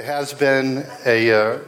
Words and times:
It 0.00 0.06
has 0.06 0.32
been 0.32 0.86
a 1.04 1.30
uh, 1.30 1.58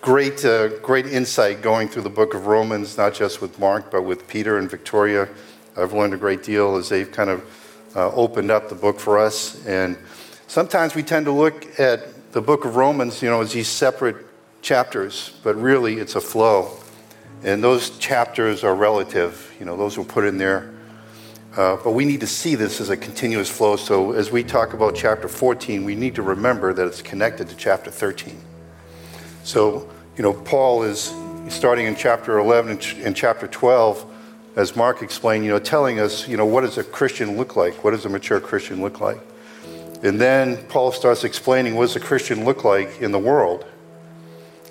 great, 0.00 0.42
uh, 0.46 0.78
great 0.78 1.04
insight 1.04 1.60
going 1.60 1.88
through 1.88 2.04
the 2.04 2.08
book 2.08 2.32
of 2.32 2.46
Romans, 2.46 2.96
not 2.96 3.12
just 3.12 3.42
with 3.42 3.58
Mark, 3.58 3.90
but 3.90 4.00
with 4.00 4.26
Peter 4.26 4.56
and 4.56 4.70
Victoria. 4.70 5.28
I've 5.76 5.92
learned 5.92 6.14
a 6.14 6.16
great 6.16 6.42
deal 6.42 6.76
as 6.76 6.88
they've 6.88 7.12
kind 7.12 7.28
of 7.28 7.44
uh, 7.94 8.10
opened 8.12 8.50
up 8.50 8.70
the 8.70 8.74
book 8.74 8.98
for 8.98 9.18
us. 9.18 9.62
And 9.66 9.98
sometimes 10.46 10.94
we 10.94 11.02
tend 11.02 11.26
to 11.26 11.32
look 11.32 11.78
at 11.78 12.32
the 12.32 12.40
book 12.40 12.64
of 12.64 12.76
Romans, 12.76 13.20
you 13.20 13.28
know, 13.28 13.42
as 13.42 13.52
these 13.52 13.68
separate 13.68 14.24
chapters, 14.62 15.38
but 15.42 15.54
really 15.56 15.98
it's 15.98 16.14
a 16.14 16.20
flow. 16.22 16.78
And 17.44 17.62
those 17.62 17.98
chapters 17.98 18.64
are 18.64 18.74
relative, 18.74 19.54
you 19.60 19.66
know, 19.66 19.76
those 19.76 19.98
were 19.98 20.04
put 20.04 20.24
in 20.24 20.38
there 20.38 20.72
uh, 21.56 21.76
but 21.82 21.92
we 21.92 22.04
need 22.04 22.20
to 22.20 22.26
see 22.26 22.54
this 22.54 22.82
as 22.82 22.90
a 22.90 22.96
continuous 22.96 23.50
flow. 23.50 23.76
So 23.76 24.12
as 24.12 24.30
we 24.30 24.44
talk 24.44 24.74
about 24.74 24.94
chapter 24.94 25.26
14, 25.26 25.84
we 25.84 25.94
need 25.94 26.14
to 26.16 26.22
remember 26.22 26.74
that 26.74 26.86
it's 26.86 27.00
connected 27.00 27.48
to 27.48 27.56
chapter 27.56 27.90
13. 27.90 28.38
So, 29.42 29.90
you 30.18 30.22
know, 30.22 30.34
Paul 30.34 30.82
is 30.82 31.14
starting 31.48 31.86
in 31.86 31.96
chapter 31.96 32.38
11 32.38 32.80
and 33.02 33.16
chapter 33.16 33.46
12, 33.46 34.04
as 34.56 34.76
Mark 34.76 35.00
explained, 35.00 35.44
you 35.44 35.50
know, 35.50 35.58
telling 35.58 35.98
us, 35.98 36.28
you 36.28 36.36
know, 36.36 36.44
what 36.44 36.60
does 36.60 36.76
a 36.76 36.84
Christian 36.84 37.38
look 37.38 37.56
like? 37.56 37.82
What 37.82 37.92
does 37.92 38.04
a 38.04 38.10
mature 38.10 38.38
Christian 38.38 38.82
look 38.82 39.00
like? 39.00 39.20
And 40.02 40.20
then 40.20 40.58
Paul 40.68 40.92
starts 40.92 41.24
explaining 41.24 41.74
what 41.74 41.86
does 41.86 41.96
a 41.96 42.00
Christian 42.00 42.44
look 42.44 42.64
like 42.64 43.00
in 43.00 43.12
the 43.12 43.18
world. 43.18 43.64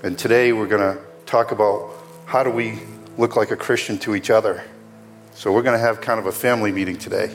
And 0.04 0.20
today 0.20 0.54
we're 0.54 0.68
going 0.68 0.96
to 0.96 1.02
talk 1.26 1.52
about 1.52 1.92
how 2.26 2.44
do 2.44 2.52
we 2.52 2.80
look 3.18 3.36
like 3.36 3.50
a 3.50 3.56
Christian 3.56 3.98
to 4.00 4.14
each 4.14 4.30
other. 4.30 4.64
So 5.36 5.52
we're 5.52 5.64
going 5.64 5.78
to 5.78 5.86
have 5.86 6.00
kind 6.00 6.18
of 6.18 6.28
a 6.28 6.32
family 6.32 6.72
meeting 6.72 6.98
today. 6.98 7.30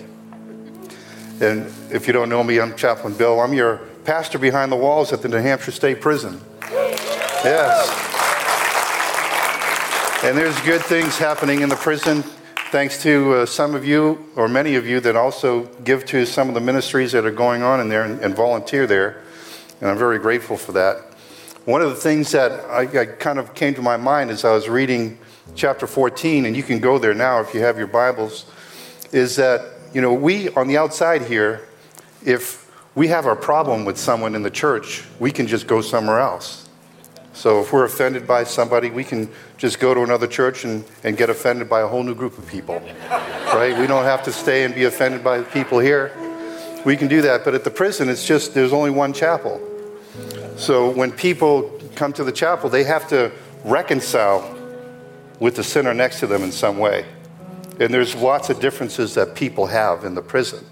And 1.38 1.70
if 1.92 2.06
you 2.06 2.14
don't 2.14 2.30
know 2.30 2.42
me, 2.42 2.59
I'm 2.59 2.74
Chaplain 2.74 3.12
Bill. 3.12 3.38
I'm 3.40 3.52
your 3.52 3.76
pastor 4.06 4.38
behind 4.38 4.73
the 4.73 4.76
walls 4.76 5.12
at 5.12 5.20
the 5.20 5.28
New 5.28 5.36
Hampshire 5.36 5.70
State 5.70 6.00
Prison. 6.00 6.40
Yes. 6.62 7.88
And 10.24 10.37
there's 10.37 10.59
good 10.62 10.80
things 10.80 11.18
happening 11.18 11.60
in 11.60 11.68
the 11.68 11.76
prison 11.76 12.23
thanks 12.71 13.02
to 13.02 13.34
uh, 13.34 13.46
some 13.46 13.74
of 13.74 13.84
you, 13.84 14.26
or 14.34 14.48
many 14.48 14.76
of 14.76 14.87
you, 14.87 15.01
that 15.01 15.15
also 15.15 15.65
give 15.84 16.06
to 16.06 16.24
some 16.24 16.48
of 16.48 16.54
the 16.54 16.60
ministries 16.60 17.12
that 17.12 17.26
are 17.26 17.30
going 17.30 17.62
on 17.62 17.80
in 17.80 17.90
there 17.90 18.04
and, 18.04 18.18
and 18.21 18.34
volunteer 18.34 18.87
there. 18.87 19.23
And 19.82 19.90
I'm 19.90 19.98
very 19.98 20.18
grateful 20.18 20.56
for 20.56 20.73
that. 20.73 21.02
One 21.66 21.82
of 21.82 21.90
the 21.90 21.96
things 21.96 22.32
that 22.32 22.52
I, 22.71 23.01
I 23.01 23.04
kind 23.04 23.38
of 23.38 23.54
came 23.54 23.74
to 23.74 23.82
my 23.82 23.98
mind 23.98 24.30
as 24.30 24.43
I 24.46 24.52
was 24.54 24.71
reading 24.71 25.18
chapter 25.55 25.87
14, 25.87 26.46
and 26.46 26.57
you 26.57 26.63
can 26.63 26.79
go 26.79 26.99
there 26.99 27.15
now 27.15 27.41
if 27.41 27.55
you 27.55 27.60
have 27.60 27.79
your 27.79 27.87
Bibles, 27.87 28.46
is 29.13 29.37
that, 29.37 29.63
you 29.93 30.01
know, 30.01 30.13
we 30.13 30.49
on 30.51 30.69
the 30.69 30.77
outside 30.77 31.23
here, 31.23 31.69
if 32.24 32.71
we 32.95 33.09
have 33.09 33.27
a 33.27 33.37
problem 33.37 33.85
with 33.85 33.99
someone 33.99 34.35
in 34.35 34.43
the 34.43 34.51
church, 34.51 35.05
we 35.18 35.30
can 35.30 35.46
just 35.46 35.66
go 35.66 35.80
somewhere 35.80 36.21
else. 36.21 36.68
So 37.33 37.61
if 37.61 37.73
we're 37.73 37.85
offended 37.85 38.27
by 38.27 38.45
somebody, 38.45 38.91
we 38.91 39.05
can 39.05 39.30
just 39.57 39.79
go 39.79 39.95
to 39.95 40.02
another 40.02 40.27
church 40.27 40.65
and, 40.65 40.85
and 41.05 41.16
get 41.16 41.30
offended 41.30 41.68
by 41.68 41.80
a 41.80 41.87
whole 41.87 42.02
new 42.02 42.15
group 42.15 42.37
of 42.37 42.46
people. 42.46 42.74
right? 43.11 43.77
We 43.79 43.87
don't 43.87 44.05
have 44.05 44.23
to 44.24 44.33
stay 44.33 44.65
and 44.65 44.74
be 44.74 44.85
offended 44.85 45.24
by 45.24 45.38
the 45.38 45.45
people 45.45 45.79
here. 45.79 46.13
We 46.85 46.96
can 46.96 47.09
do 47.09 47.23
that. 47.23 47.45
But 47.45 47.55
at 47.55 47.65
the 47.65 47.71
prison, 47.71 48.09
it's 48.09 48.27
just 48.27 48.55
there's 48.55 48.73
only 48.73 48.91
one 48.91 49.13
chapel. 49.13 49.61
So 50.57 50.91
when 50.91 51.13
people 51.13 51.80
come 51.95 52.13
to 52.15 52.24
the 52.24 52.33
chapel, 52.33 52.68
they 52.68 52.85
have 52.85 53.09
to 53.09 53.33
reconcile 53.65 54.43
with 55.41 55.57
the 55.57 55.65
sinner 55.65 55.93
next 55.93 56.21
to 56.21 56.27
them 56.27 56.43
in 56.43 56.52
some 56.52 56.79
way. 56.79 57.05
And 57.80 57.93
there's 57.93 58.15
lots 58.15 58.51
of 58.51 58.60
differences 58.60 59.15
that 59.15 59.35
people 59.35 59.66
have 59.66 60.05
in 60.05 60.15
the 60.15 60.23
prison. 60.23 60.65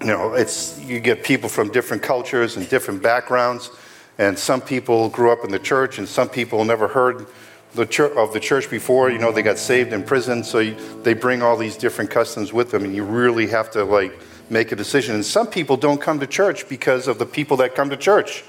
You 0.00 0.06
know, 0.06 0.34
it's, 0.34 0.80
you 0.80 1.00
get 1.00 1.24
people 1.24 1.48
from 1.48 1.70
different 1.70 2.02
cultures 2.02 2.56
and 2.56 2.68
different 2.68 3.02
backgrounds, 3.02 3.70
and 4.18 4.38
some 4.38 4.60
people 4.60 5.08
grew 5.08 5.30
up 5.30 5.44
in 5.44 5.50
the 5.50 5.58
church, 5.58 5.98
and 5.98 6.08
some 6.08 6.28
people 6.28 6.64
never 6.64 6.88
heard 6.88 7.26
the 7.74 7.86
church, 7.86 8.16
of 8.16 8.32
the 8.32 8.40
church 8.40 8.70
before. 8.70 9.10
You 9.10 9.18
know, 9.18 9.32
they 9.32 9.42
got 9.42 9.58
saved 9.58 9.92
in 9.92 10.02
prison, 10.02 10.44
so 10.44 10.60
you, 10.60 10.76
they 11.02 11.14
bring 11.14 11.42
all 11.42 11.56
these 11.56 11.76
different 11.76 12.10
customs 12.10 12.52
with 12.52 12.70
them, 12.70 12.84
and 12.84 12.94
you 12.94 13.04
really 13.04 13.48
have 13.48 13.70
to, 13.72 13.84
like, 13.84 14.12
make 14.50 14.70
a 14.70 14.76
decision. 14.76 15.14
And 15.16 15.24
some 15.24 15.46
people 15.46 15.76
don't 15.76 16.00
come 16.00 16.20
to 16.20 16.26
church 16.26 16.68
because 16.68 17.08
of 17.08 17.18
the 17.18 17.26
people 17.26 17.56
that 17.58 17.74
come 17.74 17.90
to 17.90 17.96
church. 17.96 18.44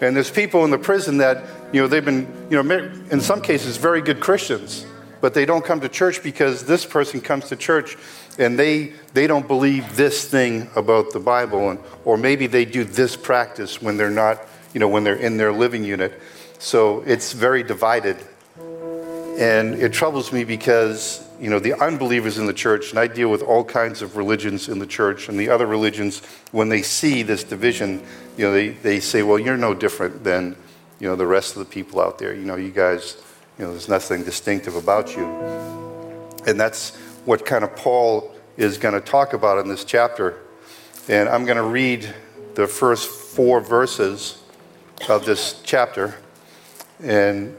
And 0.00 0.14
there's 0.14 0.30
people 0.30 0.64
in 0.64 0.70
the 0.70 0.78
prison 0.78 1.18
that, 1.18 1.44
you 1.72 1.80
know, 1.80 1.86
they've 1.86 2.04
been, 2.04 2.26
you 2.50 2.62
know, 2.62 2.92
in 3.10 3.20
some 3.20 3.40
cases, 3.40 3.76
very 3.76 4.02
good 4.02 4.20
Christians, 4.20 4.86
but 5.20 5.32
they 5.32 5.46
don't 5.46 5.64
come 5.64 5.80
to 5.80 5.88
church 5.88 6.22
because 6.22 6.64
this 6.66 6.84
person 6.84 7.20
comes 7.20 7.48
to 7.48 7.56
church 7.56 7.96
and 8.38 8.58
they, 8.58 8.92
they 9.14 9.26
don't 9.26 9.48
believe 9.48 9.96
this 9.96 10.28
thing 10.28 10.68
about 10.76 11.12
the 11.12 11.20
Bible, 11.20 11.70
and, 11.70 11.80
or 12.04 12.18
maybe 12.18 12.46
they 12.46 12.66
do 12.66 12.84
this 12.84 13.16
practice 13.16 13.80
when 13.80 13.96
they're 13.96 14.10
not, 14.10 14.42
you 14.74 14.80
know, 14.80 14.88
when 14.88 15.04
they're 15.04 15.16
in 15.16 15.38
their 15.38 15.52
living 15.52 15.82
unit. 15.82 16.20
So 16.58 17.00
it's 17.06 17.32
very 17.32 17.62
divided. 17.62 18.18
And 19.38 19.74
it 19.74 19.92
troubles 19.92 20.32
me 20.32 20.44
because 20.44 21.25
you 21.40 21.50
know, 21.50 21.58
the 21.58 21.74
unbelievers 21.82 22.38
in 22.38 22.46
the 22.46 22.52
church, 22.52 22.90
and 22.90 22.98
I 22.98 23.06
deal 23.06 23.30
with 23.30 23.42
all 23.42 23.64
kinds 23.64 24.02
of 24.02 24.16
religions 24.16 24.68
in 24.68 24.78
the 24.78 24.86
church 24.86 25.28
and 25.28 25.38
the 25.38 25.48
other 25.48 25.66
religions, 25.66 26.22
when 26.52 26.68
they 26.68 26.82
see 26.82 27.22
this 27.22 27.44
division, 27.44 28.02
you 28.36 28.46
know, 28.46 28.52
they, 28.52 28.70
they 28.70 29.00
say, 29.00 29.22
well, 29.22 29.38
you're 29.38 29.56
no 29.56 29.74
different 29.74 30.24
than, 30.24 30.56
you 30.98 31.08
know, 31.08 31.16
the 31.16 31.26
rest 31.26 31.56
of 31.56 31.58
the 31.60 31.64
people 31.64 32.00
out 32.00 32.18
there. 32.18 32.34
You 32.34 32.44
know, 32.44 32.56
you 32.56 32.70
guys, 32.70 33.22
you 33.58 33.64
know, 33.64 33.70
there's 33.70 33.88
nothing 33.88 34.24
distinctive 34.24 34.76
about 34.76 35.16
you. 35.16 35.26
And 36.46 36.58
that's 36.58 36.96
what 37.24 37.44
kind 37.44 37.64
of 37.64 37.74
Paul 37.76 38.34
is 38.56 38.78
going 38.78 38.94
to 38.94 39.00
talk 39.00 39.32
about 39.32 39.58
in 39.58 39.68
this 39.68 39.84
chapter. 39.84 40.38
And 41.08 41.28
I'm 41.28 41.44
going 41.44 41.56
to 41.58 41.62
read 41.62 42.14
the 42.54 42.66
first 42.66 43.08
four 43.08 43.60
verses 43.60 44.42
of 45.08 45.24
this 45.26 45.60
chapter. 45.62 46.16
And 47.02 47.56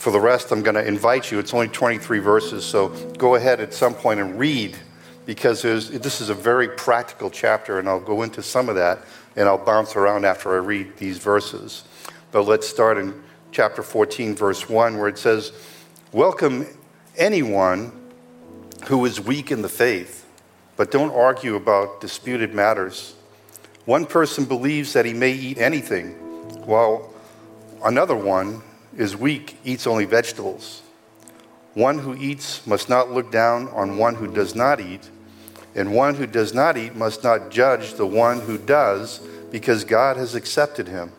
for 0.00 0.10
the 0.10 0.18
rest, 0.18 0.50
I'm 0.50 0.62
going 0.62 0.76
to 0.76 0.86
invite 0.86 1.30
you. 1.30 1.38
It's 1.38 1.52
only 1.52 1.68
23 1.68 2.20
verses, 2.20 2.64
so 2.64 2.88
go 3.18 3.34
ahead 3.34 3.60
at 3.60 3.74
some 3.74 3.92
point 3.92 4.18
and 4.18 4.38
read 4.38 4.74
because 5.26 5.60
this 5.60 6.22
is 6.22 6.30
a 6.30 6.34
very 6.34 6.68
practical 6.68 7.28
chapter, 7.28 7.78
and 7.78 7.86
I'll 7.86 8.00
go 8.00 8.22
into 8.22 8.42
some 8.42 8.70
of 8.70 8.76
that 8.76 9.00
and 9.36 9.46
I'll 9.46 9.62
bounce 9.62 9.96
around 9.96 10.24
after 10.24 10.54
I 10.54 10.56
read 10.56 10.96
these 10.96 11.18
verses. 11.18 11.84
But 12.32 12.44
let's 12.44 12.66
start 12.66 12.96
in 12.96 13.22
chapter 13.52 13.82
14, 13.82 14.34
verse 14.34 14.70
1, 14.70 14.96
where 14.96 15.08
it 15.08 15.18
says, 15.18 15.52
Welcome 16.12 16.66
anyone 17.18 17.92
who 18.86 19.04
is 19.04 19.20
weak 19.20 19.52
in 19.52 19.60
the 19.60 19.68
faith, 19.68 20.26
but 20.78 20.90
don't 20.90 21.12
argue 21.12 21.56
about 21.56 22.00
disputed 22.00 22.54
matters. 22.54 23.16
One 23.84 24.06
person 24.06 24.46
believes 24.46 24.94
that 24.94 25.04
he 25.04 25.12
may 25.12 25.32
eat 25.32 25.58
anything, 25.58 26.12
while 26.64 27.12
another 27.84 28.16
one 28.16 28.62
is 28.96 29.16
weak 29.16 29.56
eats 29.64 29.86
only 29.86 30.04
vegetables. 30.04 30.82
One 31.74 32.00
who 32.00 32.14
eats 32.16 32.66
must 32.66 32.88
not 32.88 33.12
look 33.12 33.30
down 33.30 33.68
on 33.68 33.96
one 33.96 34.16
who 34.16 34.32
does 34.32 34.54
not 34.54 34.80
eat, 34.80 35.08
and 35.74 35.94
one 35.94 36.16
who 36.16 36.26
does 36.26 36.52
not 36.52 36.76
eat 36.76 36.96
must 36.96 37.22
not 37.22 37.50
judge 37.50 37.94
the 37.94 38.06
one 38.06 38.40
who 38.40 38.58
does, 38.58 39.20
because 39.50 39.84
God 39.84 40.16
has 40.16 40.34
accepted 40.34 40.88
him. 40.88 41.12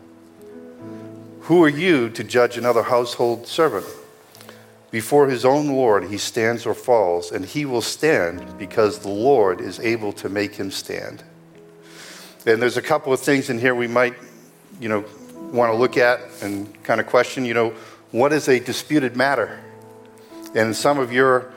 Who 1.42 1.64
are 1.64 1.70
you 1.70 2.10
to 2.10 2.24
judge 2.24 2.58
another 2.58 2.84
household 2.84 3.48
servant? 3.48 3.86
Before 4.92 5.30
his 5.30 5.46
own 5.46 5.70
Lord 5.70 6.06
he 6.06 6.18
stands 6.18 6.66
or 6.66 6.74
falls, 6.74 7.32
and 7.32 7.46
he 7.46 7.66
will 7.66 7.82
stand 7.82 8.58
because 8.58 9.00
the 9.00 9.10
Lord 9.10 9.62
is 9.62 9.80
able 9.80 10.12
to 10.14 10.28
make 10.28 10.56
him 10.56 10.70
stand. 10.70 11.24
And 12.46 12.62
there's 12.62 12.78
a 12.78 12.82
couple 12.82 13.14
of 13.14 13.22
things 13.22 13.50
in 13.50 13.58
here 13.58 13.74
we 13.74 13.88
might, 13.88 14.16
you 14.80 14.90
know, 14.90 15.06
want 15.52 15.72
to 15.72 15.78
look 15.78 15.98
at 15.98 16.22
and 16.42 16.82
kind 16.84 17.02
of 17.02 17.08
question, 17.08 17.46
you 17.46 17.54
know, 17.54 17.74
what 18.12 18.34
is 18.34 18.48
a 18.48 18.60
disputed 18.60 19.16
matter? 19.16 19.60
And 20.56 20.76
some 20.76 21.00
of 21.00 21.12
your 21.12 21.54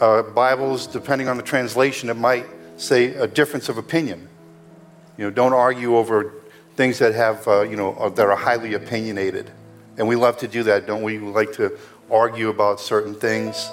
uh, 0.00 0.22
Bibles, 0.22 0.86
depending 0.86 1.28
on 1.28 1.36
the 1.36 1.42
translation, 1.42 2.08
it 2.08 2.16
might 2.16 2.46
say 2.76 3.14
a 3.14 3.26
difference 3.26 3.68
of 3.68 3.78
opinion. 3.78 4.28
You 5.18 5.24
know, 5.24 5.30
don't 5.30 5.52
argue 5.52 5.96
over 5.96 6.34
things 6.76 6.98
that 6.98 7.14
have, 7.14 7.46
uh, 7.46 7.62
you 7.62 7.76
know, 7.76 8.08
that 8.10 8.26
are 8.26 8.36
highly 8.36 8.74
opinionated. 8.74 9.50
And 9.98 10.08
we 10.08 10.16
love 10.16 10.38
to 10.38 10.48
do 10.48 10.62
that, 10.62 10.86
don't 10.86 11.02
we? 11.02 11.18
We 11.18 11.30
like 11.30 11.52
to 11.54 11.78
argue 12.10 12.48
about 12.48 12.80
certain 12.80 13.14
things. 13.14 13.70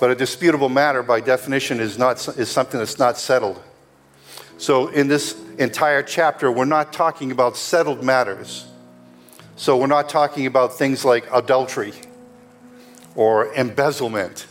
But 0.00 0.10
a 0.10 0.14
disputable 0.14 0.70
matter, 0.70 1.02
by 1.02 1.20
definition, 1.20 1.78
is, 1.78 1.98
not, 1.98 2.26
is 2.38 2.50
something 2.50 2.78
that's 2.78 2.98
not 2.98 3.18
settled. 3.18 3.62
So, 4.56 4.88
in 4.88 5.08
this 5.08 5.38
entire 5.58 6.02
chapter, 6.02 6.50
we're 6.50 6.64
not 6.64 6.92
talking 6.92 7.32
about 7.32 7.56
settled 7.56 8.02
matters. 8.02 8.66
So 9.56 9.76
we're 9.76 9.86
not 9.86 10.08
talking 10.08 10.46
about 10.46 10.76
things 10.76 11.04
like 11.04 11.26
adultery 11.32 11.92
or 13.14 13.52
embezzlement 13.54 14.46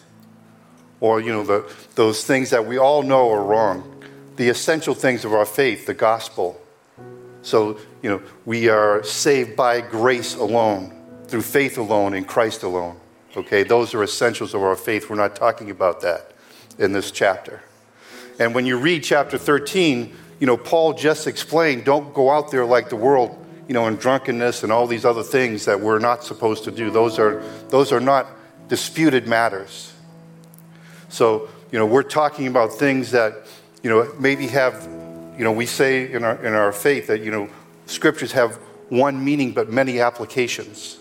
or, 1.00 1.19
you 1.19 1.31
know, 1.31 1.44
the, 1.44 1.74
those 1.95 2.24
things 2.24 2.51
that 2.51 2.65
we 2.65 2.77
all 2.77 3.01
know 3.01 3.31
are 3.31 3.44
wrong. 3.44 4.03
The 4.36 4.50
essential 4.50 4.94
things 4.94 5.25
of 5.25 5.33
our 5.33 5.45
faith, 5.45 5.88
the 5.88 5.95
gospel. 5.95 6.62
So, 7.42 7.80
you 8.03 8.09
know, 8.09 8.21
we 8.45 8.69
are 8.69 9.03
saved 9.03 9.56
by 9.56 9.81
grace 9.81 10.36
alone, 10.36 10.95
through 11.27 11.42
faith 11.42 11.77
alone, 11.80 12.13
in 12.13 12.24
Christ 12.24 12.63
alone. 12.63 12.98
Okay, 13.36 13.63
those 13.63 13.94
are 13.94 14.03
essentials 14.03 14.53
of 14.53 14.62
our 14.62 14.75
faith. 14.75 15.09
We're 15.09 15.15
not 15.15 15.36
talking 15.36 15.71
about 15.71 16.01
that 16.01 16.31
in 16.77 16.92
this 16.92 17.12
chapter. 17.12 17.62
And 18.39 18.53
when 18.53 18.65
you 18.65 18.77
read 18.77 19.03
chapter 19.03 19.38
13, 19.38 20.15
you 20.39 20.48
know, 20.48 20.57
Paul 20.57 20.94
just 20.94 21.27
explained 21.27 21.83
don't 21.83 22.13
go 22.13 22.30
out 22.30 22.51
there 22.51 22.65
like 22.65 22.89
the 22.89 22.95
world 22.95 23.40
you 23.68 23.74
know, 23.74 23.88
in 23.88 23.96
drunkenness 23.96 24.63
and 24.63 24.72
all 24.72 24.88
these 24.88 25.06
other 25.06 25.24
things 25.24 25.66
that 25.66 25.80
we're 25.80 26.00
not 26.00 26.24
supposed 26.24 26.63
to 26.66 26.72
do. 26.72 26.90
Those 26.90 27.19
are, 27.19 27.42
those 27.69 27.92
are 27.92 28.00
not 28.00 28.28
disputed 28.68 29.28
matters. 29.28 29.94
So, 31.10 31.50
you 31.72 31.80
know, 31.80 31.86
we're 31.86 32.04
talking 32.04 32.48
about 32.48 32.74
things 32.74 33.12
that, 33.12 33.34
you 33.84 33.90
know, 33.90 34.12
maybe 34.19 34.48
have, 34.48 34.88
you 35.38 35.44
know, 35.44 35.52
we 35.52 35.66
say 35.66 36.12
in 36.12 36.24
our, 36.24 36.44
in 36.44 36.54
our 36.54 36.72
faith 36.72 37.08
that, 37.08 37.22
you 37.22 37.31
know, 37.31 37.50
scriptures 37.86 38.31
have 38.34 38.56
one 38.90 39.24
meaning 39.24 39.52
but 39.52 39.69
many 39.69 40.00
applications. 40.00 40.98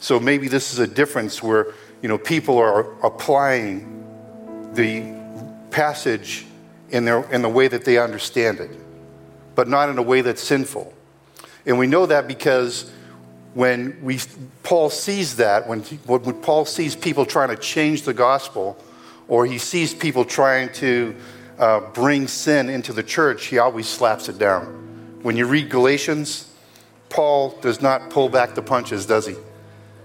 So 0.00 0.20
maybe 0.20 0.48
this 0.48 0.72
is 0.72 0.78
a 0.78 0.86
difference 0.86 1.42
where, 1.42 1.74
you 2.02 2.08
know, 2.08 2.18
people 2.18 2.58
are 2.58 2.92
applying 3.04 4.04
the 4.74 5.18
passage 5.70 6.46
in, 6.90 7.04
their, 7.04 7.28
in 7.32 7.42
the 7.42 7.48
way 7.48 7.68
that 7.68 7.84
they 7.84 7.98
understand 7.98 8.60
it, 8.60 8.70
but 9.54 9.68
not 9.68 9.88
in 9.88 9.98
a 9.98 10.02
way 10.02 10.20
that's 10.20 10.42
sinful. 10.42 10.92
And 11.68 11.78
we 11.78 11.86
know 11.86 12.06
that 12.06 12.26
because 12.26 12.90
when 13.52 14.02
we, 14.02 14.18
Paul 14.62 14.88
sees 14.88 15.36
that, 15.36 15.68
when, 15.68 15.80
when 15.82 16.40
Paul 16.40 16.64
sees 16.64 16.96
people 16.96 17.26
trying 17.26 17.50
to 17.50 17.56
change 17.56 18.02
the 18.02 18.14
gospel, 18.14 18.82
or 19.28 19.44
he 19.44 19.58
sees 19.58 19.92
people 19.92 20.24
trying 20.24 20.72
to 20.74 21.14
uh, 21.58 21.80
bring 21.92 22.26
sin 22.26 22.70
into 22.70 22.94
the 22.94 23.02
church, 23.02 23.46
he 23.46 23.58
always 23.58 23.86
slaps 23.86 24.30
it 24.30 24.38
down. 24.38 24.64
When 25.22 25.36
you 25.36 25.46
read 25.46 25.68
Galatians, 25.68 26.50
Paul 27.10 27.50
does 27.60 27.82
not 27.82 28.08
pull 28.08 28.30
back 28.30 28.54
the 28.54 28.62
punches, 28.62 29.04
does 29.04 29.26
he? 29.26 29.36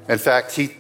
In 0.09 0.18
fact, 0.18 0.51
he, 0.51 0.75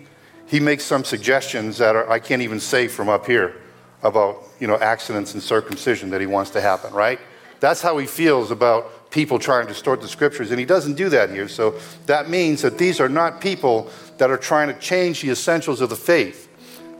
he 0.47 0.59
makes 0.59 0.83
some 0.83 1.05
suggestions 1.05 1.77
that 1.77 1.95
are, 1.95 2.09
I 2.09 2.19
can't 2.19 2.41
even 2.41 2.59
say 2.59 2.89
from 2.89 3.07
up 3.07 3.25
here 3.25 3.55
about 4.01 4.43
you 4.59 4.67
know, 4.67 4.77
accidents 4.77 5.33
and 5.33 5.41
circumcision 5.41 6.09
that 6.09 6.19
he 6.19 6.27
wants 6.27 6.51
to 6.51 6.59
happen, 6.61 6.93
right? 6.93 7.19
That's 7.61 7.81
how 7.81 7.97
he 7.97 8.05
feels 8.05 8.51
about 8.51 8.91
people 9.13 9.39
trying 9.39 9.65
to 9.65 9.71
distort 9.71 10.01
the 10.01 10.07
scriptures, 10.07 10.49
and 10.49 10.59
he 10.59 10.65
doesn't 10.65 10.95
do 10.95 11.07
that 11.07 11.29
here. 11.29 11.47
So 11.47 11.79
that 12.07 12.29
means 12.29 12.63
that 12.63 12.77
these 12.77 12.99
are 12.99 13.07
not 13.07 13.39
people 13.39 13.89
that 14.17 14.29
are 14.29 14.37
trying 14.37 14.73
to 14.73 14.79
change 14.79 15.21
the 15.21 15.29
essentials 15.29 15.79
of 15.79 15.89
the 15.89 15.95
faith. 15.95 16.49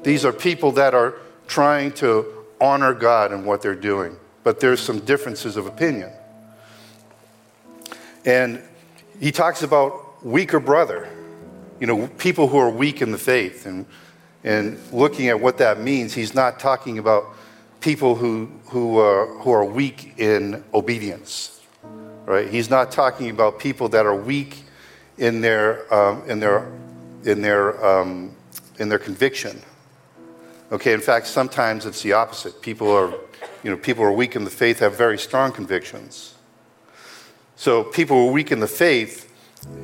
These 0.04 0.24
are 0.24 0.32
people 0.32 0.72
that 0.74 0.94
are 0.94 1.16
trying 1.48 1.92
to 1.94 2.46
honor 2.62 2.94
God 2.94 3.34
in 3.34 3.44
what 3.44 3.62
they're 3.62 3.76
doing, 3.76 4.16
but 4.44 4.60
there's 4.60 4.80
some 4.80 5.00
differences 5.00 5.58
of 5.58 5.66
opinion. 5.66 6.12
And 8.26 8.62
he 9.20 9.32
talks 9.32 9.64
about 9.64 10.24
weaker 10.24 10.60
brother, 10.60 11.10
you 11.80 11.88
know, 11.88 12.08
people 12.20 12.48
who 12.48 12.58
are 12.58 12.70
weak 12.70 13.02
in 13.02 13.12
the 13.12 13.18
faith. 13.18 13.66
And 13.66 13.86
and 14.44 14.78
looking 14.92 15.30
at 15.30 15.40
what 15.40 15.58
that 15.60 15.80
means, 15.80 16.14
he's 16.14 16.36
not 16.36 16.60
talking 16.60 17.00
about 17.00 17.26
people 17.80 18.16
who, 18.16 18.50
who, 18.66 18.98
are, 18.98 19.28
who 19.40 19.52
are 19.52 19.64
weak 19.64 20.14
in 20.18 20.64
obedience, 20.74 21.62
right? 22.26 22.50
He's 22.50 22.70
not 22.70 22.92
talking 22.92 23.30
about 23.30 23.60
people 23.60 23.90
that 23.90 24.06
are 24.06 24.16
weak 24.16 24.64
in 25.18 25.42
their, 25.42 25.94
um, 25.94 26.28
in 26.30 26.40
their, 26.40 26.72
in 27.24 27.42
their, 27.42 27.86
um, 27.86 28.36
in 28.80 28.90
their 28.90 29.00
conviction. 29.00 29.62
Okay, 30.72 30.94
in 30.94 31.02
fact, 31.02 31.28
sometimes 31.28 31.86
it's 31.86 32.02
the 32.02 32.14
opposite. 32.14 32.62
People 32.62 32.90
are, 32.92 33.14
you 33.64 33.70
know, 33.70 33.78
people 33.78 34.04
who 34.04 34.10
are 34.10 34.14
weak 34.14 34.36
in 34.36 34.44
the 34.44 34.50
faith 34.50 34.80
have 34.80 34.98
very 34.98 35.18
strong 35.18 35.52
convictions. 35.52 36.36
So 37.56 37.84
people 37.84 38.18
who 38.18 38.30
are 38.30 38.32
weak 38.32 38.52
in 38.52 38.60
the 38.60 38.68
faith 38.68 39.30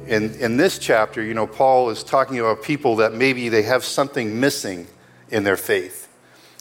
in, 0.07 0.33
in 0.35 0.57
this 0.57 0.79
chapter, 0.79 1.23
you 1.23 1.33
know, 1.33 1.47
Paul 1.47 1.89
is 1.89 2.03
talking 2.03 2.39
about 2.39 2.63
people 2.63 2.97
that 2.97 3.13
maybe 3.13 3.49
they 3.49 3.61
have 3.63 3.83
something 3.83 4.39
missing 4.39 4.87
in 5.29 5.43
their 5.43 5.57
faith. 5.57 6.07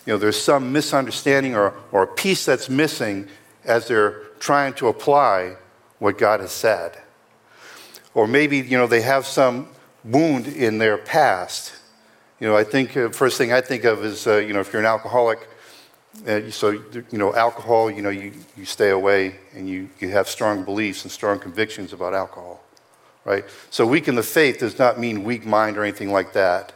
You 0.06 0.12
know, 0.12 0.18
there's 0.18 0.40
some 0.40 0.72
misunderstanding 0.72 1.54
or, 1.54 1.74
or 1.92 2.02
a 2.02 2.06
piece 2.06 2.44
that's 2.44 2.68
missing 2.68 3.28
as 3.64 3.88
they're 3.88 4.22
trying 4.38 4.74
to 4.74 4.88
apply 4.88 5.56
what 5.98 6.18
God 6.18 6.40
has 6.40 6.52
said. 6.52 6.98
Or 8.14 8.26
maybe, 8.26 8.58
you 8.58 8.76
know, 8.78 8.86
they 8.86 9.02
have 9.02 9.26
some 9.26 9.68
wound 10.04 10.46
in 10.46 10.78
their 10.78 10.98
past. 10.98 11.74
You 12.40 12.48
know, 12.48 12.56
I 12.56 12.64
think 12.64 12.96
uh, 12.96 13.10
first 13.10 13.38
thing 13.38 13.52
I 13.52 13.60
think 13.60 13.84
of 13.84 14.04
is, 14.04 14.26
uh, 14.26 14.36
you 14.36 14.52
know, 14.52 14.60
if 14.60 14.72
you're 14.72 14.80
an 14.80 14.86
alcoholic, 14.86 15.48
uh, 16.26 16.50
so, 16.50 16.70
you 16.70 17.18
know, 17.18 17.34
alcohol, 17.34 17.90
you 17.90 18.02
know, 18.02 18.10
you, 18.10 18.32
you 18.56 18.64
stay 18.64 18.90
away 18.90 19.36
and 19.54 19.68
you, 19.68 19.88
you 20.00 20.08
have 20.10 20.28
strong 20.28 20.64
beliefs 20.64 21.04
and 21.04 21.12
strong 21.12 21.38
convictions 21.38 21.92
about 21.92 22.14
alcohol 22.14 22.62
right? 23.28 23.44
So 23.70 23.86
weak 23.86 24.08
in 24.08 24.14
the 24.14 24.22
faith 24.22 24.58
does 24.58 24.78
not 24.78 24.98
mean 24.98 25.22
weak 25.22 25.44
mind 25.44 25.76
or 25.76 25.82
anything 25.82 26.10
like 26.10 26.32
that, 26.32 26.72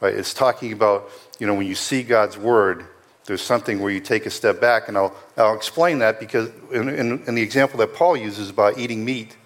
right? 0.00 0.12
It's 0.12 0.34
talking 0.34 0.72
about, 0.72 1.08
you 1.38 1.46
know, 1.46 1.54
when 1.54 1.68
you 1.68 1.76
see 1.76 2.02
God's 2.02 2.36
word, 2.36 2.84
there's 3.28 3.42
something 3.42 3.80
where 3.80 3.92
you 3.92 4.00
take 4.00 4.26
a 4.26 4.30
step 4.30 4.60
back, 4.60 4.88
and 4.88 4.96
I'll, 4.96 5.14
I'll 5.36 5.54
explain 5.54 6.00
that 6.00 6.18
because 6.18 6.50
in, 6.72 6.88
in, 6.88 7.22
in 7.26 7.34
the 7.36 7.42
example 7.42 7.78
that 7.78 7.94
Paul 7.94 8.16
uses 8.16 8.50
about 8.50 8.78
eating 8.78 9.04
meat, 9.04 9.36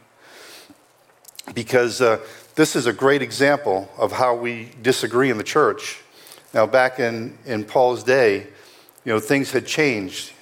because 1.53 2.01
uh, 2.01 2.19
this 2.55 2.75
is 2.75 2.87
a 2.87 2.93
great 2.93 3.21
example 3.21 3.91
of 3.99 4.13
how 4.13 4.35
we 4.35 4.71
disagree 4.81 5.31
in 5.31 5.37
the 5.37 5.45
church. 5.45 6.01
Now, 6.55 6.67
back 6.67 6.99
in, 6.99 7.37
in 7.45 7.65
Paul's 7.65 8.05
day, 8.05 8.47
you 9.05 9.13
know, 9.13 9.21
things 9.21 9.53
had 9.53 9.67
changed 9.67 10.33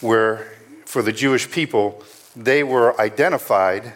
where 0.00 0.50
for 0.84 1.02
the 1.02 1.12
Jewish 1.12 1.50
people, 1.50 2.02
they 2.34 2.64
were 2.64 2.98
identified 3.00 3.92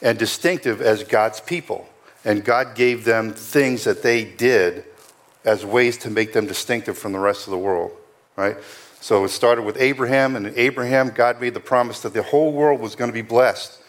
and 0.00 0.18
distinctive 0.18 0.80
as 0.80 1.02
God's 1.02 1.40
people. 1.40 1.88
And 2.24 2.44
God 2.44 2.74
gave 2.74 3.04
them 3.04 3.32
things 3.32 3.84
that 3.84 4.02
they 4.02 4.24
did 4.24 4.84
as 5.44 5.64
ways 5.64 5.98
to 5.98 6.10
make 6.10 6.32
them 6.32 6.46
distinctive 6.46 6.96
from 6.96 7.12
the 7.12 7.18
rest 7.18 7.46
of 7.46 7.50
the 7.50 7.58
world, 7.58 7.92
right? 8.36 8.56
So 9.00 9.24
it 9.24 9.28
started 9.28 9.62
with 9.62 9.76
Abraham, 9.78 10.34
and 10.34 10.46
in 10.46 10.54
Abraham, 10.56 11.10
God 11.10 11.40
made 11.40 11.54
the 11.54 11.60
promise 11.60 12.00
that 12.00 12.14
the 12.14 12.22
whole 12.22 12.52
world 12.52 12.80
was 12.80 12.96
going 12.96 13.10
to 13.10 13.14
be 13.14 13.22
blessed 13.22 13.80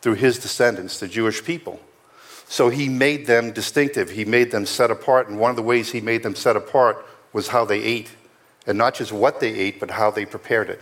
through 0.00 0.14
his 0.14 0.38
descendants, 0.38 1.00
the 1.00 1.08
Jewish 1.08 1.44
people. 1.44 1.80
So 2.46 2.68
he 2.68 2.88
made 2.88 3.26
them 3.26 3.52
distinctive. 3.52 4.10
He 4.10 4.24
made 4.24 4.50
them 4.50 4.66
set 4.66 4.90
apart. 4.90 5.28
And 5.28 5.38
one 5.38 5.50
of 5.50 5.56
the 5.56 5.62
ways 5.62 5.92
he 5.92 6.00
made 6.00 6.24
them 6.24 6.34
set 6.34 6.56
apart 6.56 7.06
was 7.32 7.48
how 7.48 7.64
they 7.64 7.80
ate. 7.80 8.10
And 8.66 8.76
not 8.76 8.94
just 8.94 9.12
what 9.12 9.38
they 9.38 9.54
ate, 9.54 9.78
but 9.78 9.90
how 9.90 10.10
they 10.10 10.26
prepared 10.26 10.68
it. 10.68 10.80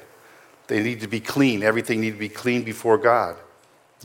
They 0.67 0.82
needed 0.82 1.00
to 1.00 1.09
be 1.09 1.21
clean. 1.21 1.62
Everything 1.62 2.00
needed 2.00 2.17
to 2.17 2.21
be 2.21 2.29
clean 2.31 2.62
before 2.62 2.97
God. 2.97 3.37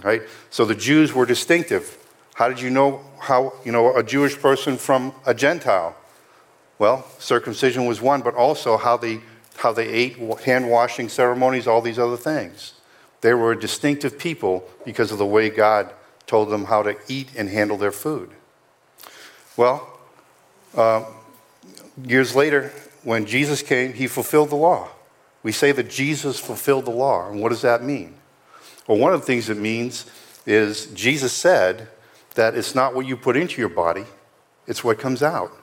Right? 0.03 0.23
So 0.49 0.65
the 0.65 0.75
Jews 0.75 1.13
were 1.13 1.25
distinctive. 1.25 1.97
How 2.33 2.49
did 2.49 2.59
you 2.59 2.69
know 2.69 3.01
how, 3.19 3.53
you 3.63 3.71
know, 3.71 3.95
a 3.95 4.03
Jewish 4.03 4.37
person 4.37 4.75
from 4.75 5.13
a 5.25 5.33
Gentile? 5.33 5.95
Well, 6.83 7.07
circumcision 7.17 7.85
was 7.85 8.01
one, 8.01 8.19
but 8.23 8.35
also 8.35 8.75
how 8.75 8.97
they, 8.97 9.21
how 9.55 9.71
they 9.71 9.87
ate, 9.87 10.17
hand 10.41 10.69
washing 10.69 11.07
ceremonies, 11.07 11.65
all 11.65 11.79
these 11.79 11.97
other 11.97 12.17
things. 12.17 12.73
They 13.21 13.33
were 13.33 13.53
a 13.53 13.57
distinctive 13.57 14.19
people 14.19 14.69
because 14.83 15.09
of 15.09 15.17
the 15.17 15.25
way 15.25 15.49
God 15.49 15.93
told 16.27 16.49
them 16.49 16.65
how 16.65 16.83
to 16.83 16.97
eat 17.07 17.29
and 17.37 17.47
handle 17.47 17.77
their 17.77 17.93
food. 17.93 18.31
Well, 19.55 19.97
uh, 20.75 21.05
years 22.05 22.35
later, 22.35 22.73
when 23.03 23.27
Jesus 23.27 23.61
came, 23.61 23.93
he 23.93 24.05
fulfilled 24.05 24.49
the 24.49 24.57
law. 24.57 24.89
We 25.41 25.53
say 25.53 25.71
that 25.71 25.89
Jesus 25.89 26.37
fulfilled 26.37 26.83
the 26.83 26.91
law. 26.91 27.29
And 27.29 27.39
what 27.39 27.47
does 27.47 27.61
that 27.61 27.81
mean? 27.81 28.15
Well, 28.87 28.97
one 28.97 29.13
of 29.13 29.21
the 29.21 29.25
things 29.25 29.47
it 29.47 29.55
means 29.55 30.05
is 30.45 30.87
Jesus 30.87 31.31
said 31.31 31.87
that 32.35 32.55
it's 32.55 32.75
not 32.75 32.93
what 32.93 33.05
you 33.05 33.15
put 33.15 33.37
into 33.37 33.61
your 33.61 33.69
body, 33.69 34.03
it's 34.67 34.83
what 34.83 34.99
comes 34.99 35.23
out, 35.23 35.53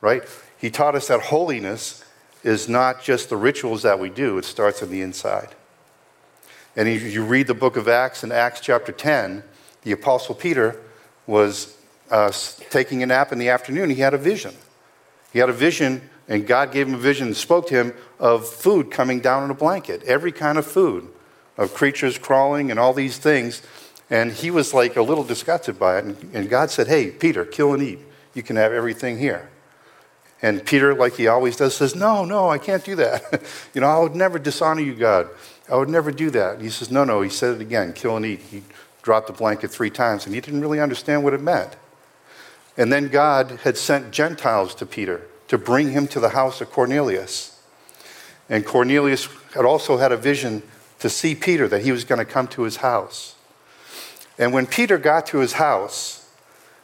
right? 0.00 0.24
He 0.58 0.70
taught 0.70 0.94
us 0.94 1.08
that 1.08 1.20
holiness 1.20 2.04
is 2.42 2.68
not 2.68 3.02
just 3.02 3.30
the 3.30 3.36
rituals 3.36 3.82
that 3.82 3.98
we 3.98 4.10
do, 4.10 4.38
it 4.38 4.44
starts 4.44 4.82
on 4.82 4.90
the 4.90 5.02
inside. 5.02 5.54
And 6.76 6.88
if 6.88 7.12
you 7.12 7.24
read 7.24 7.46
the 7.46 7.54
book 7.54 7.76
of 7.76 7.88
Acts 7.88 8.22
in 8.22 8.30
Acts 8.30 8.60
chapter 8.60 8.92
10, 8.92 9.42
the 9.82 9.92
Apostle 9.92 10.34
Peter 10.34 10.80
was 11.26 11.76
uh, 12.10 12.32
taking 12.70 13.02
a 13.02 13.06
nap 13.06 13.32
in 13.32 13.38
the 13.38 13.48
afternoon. 13.48 13.90
He 13.90 14.00
had 14.00 14.14
a 14.14 14.18
vision. 14.18 14.54
He 15.32 15.38
had 15.38 15.48
a 15.48 15.52
vision, 15.52 16.08
and 16.28 16.46
God 16.46 16.72
gave 16.72 16.88
him 16.88 16.94
a 16.94 16.98
vision 16.98 17.28
and 17.28 17.36
spoke 17.36 17.68
to 17.68 17.74
him 17.74 17.94
of 18.18 18.48
food 18.48 18.90
coming 18.90 19.20
down 19.20 19.44
in 19.44 19.50
a 19.50 19.54
blanket, 19.54 20.02
every 20.04 20.32
kind 20.32 20.58
of 20.58 20.66
food 20.66 21.08
of 21.56 21.74
creatures 21.74 22.16
crawling 22.16 22.70
and 22.70 22.78
all 22.78 22.92
these 22.92 23.18
things. 23.18 23.62
And 24.10 24.32
he 24.32 24.50
was 24.50 24.72
like 24.72 24.96
a 24.96 25.02
little 25.02 25.24
disgusted 25.24 25.78
by 25.78 25.98
it. 25.98 26.04
And, 26.04 26.30
and 26.32 26.48
God 26.48 26.70
said, 26.70 26.86
Hey, 26.86 27.10
Peter, 27.10 27.44
kill 27.44 27.74
and 27.74 27.82
eat. 27.82 27.98
You 28.34 28.42
can 28.42 28.56
have 28.56 28.72
everything 28.72 29.18
here. 29.18 29.50
And 30.40 30.64
Peter, 30.64 30.94
like 30.94 31.16
he 31.16 31.26
always 31.26 31.56
does, 31.56 31.76
says, 31.76 31.94
No, 31.94 32.24
no, 32.24 32.48
I 32.48 32.58
can't 32.58 32.84
do 32.84 32.94
that. 32.96 33.42
you 33.74 33.80
know, 33.80 33.88
I 33.88 33.98
would 33.98 34.14
never 34.14 34.38
dishonor 34.38 34.80
you, 34.80 34.94
God. 34.94 35.28
I 35.70 35.76
would 35.76 35.88
never 35.88 36.10
do 36.10 36.30
that. 36.30 36.54
And 36.54 36.62
he 36.62 36.70
says, 36.70 36.90
No, 36.90 37.04
no. 37.04 37.22
He 37.22 37.30
said 37.30 37.56
it 37.56 37.60
again 37.60 37.92
kill 37.92 38.16
and 38.16 38.24
eat. 38.24 38.40
He 38.40 38.62
dropped 39.02 39.26
the 39.26 39.32
blanket 39.32 39.70
three 39.70 39.90
times, 39.90 40.26
and 40.26 40.34
he 40.34 40.40
didn't 40.40 40.60
really 40.60 40.80
understand 40.80 41.24
what 41.24 41.34
it 41.34 41.40
meant. 41.40 41.76
And 42.76 42.92
then 42.92 43.08
God 43.08 43.60
had 43.64 43.76
sent 43.76 44.12
Gentiles 44.12 44.74
to 44.76 44.86
Peter 44.86 45.26
to 45.48 45.58
bring 45.58 45.90
him 45.90 46.06
to 46.08 46.20
the 46.20 46.30
house 46.30 46.60
of 46.60 46.70
Cornelius. 46.70 47.60
And 48.48 48.64
Cornelius 48.64 49.28
had 49.54 49.64
also 49.64 49.96
had 49.96 50.12
a 50.12 50.16
vision 50.16 50.62
to 51.00 51.08
see 51.08 51.34
Peter, 51.34 51.68
that 51.68 51.82
he 51.82 51.92
was 51.92 52.04
going 52.04 52.18
to 52.18 52.24
come 52.24 52.48
to 52.48 52.62
his 52.62 52.76
house. 52.76 53.34
And 54.38 54.52
when 54.52 54.66
Peter 54.66 54.98
got 54.98 55.26
to 55.28 55.38
his 55.38 55.54
house, 55.54 56.28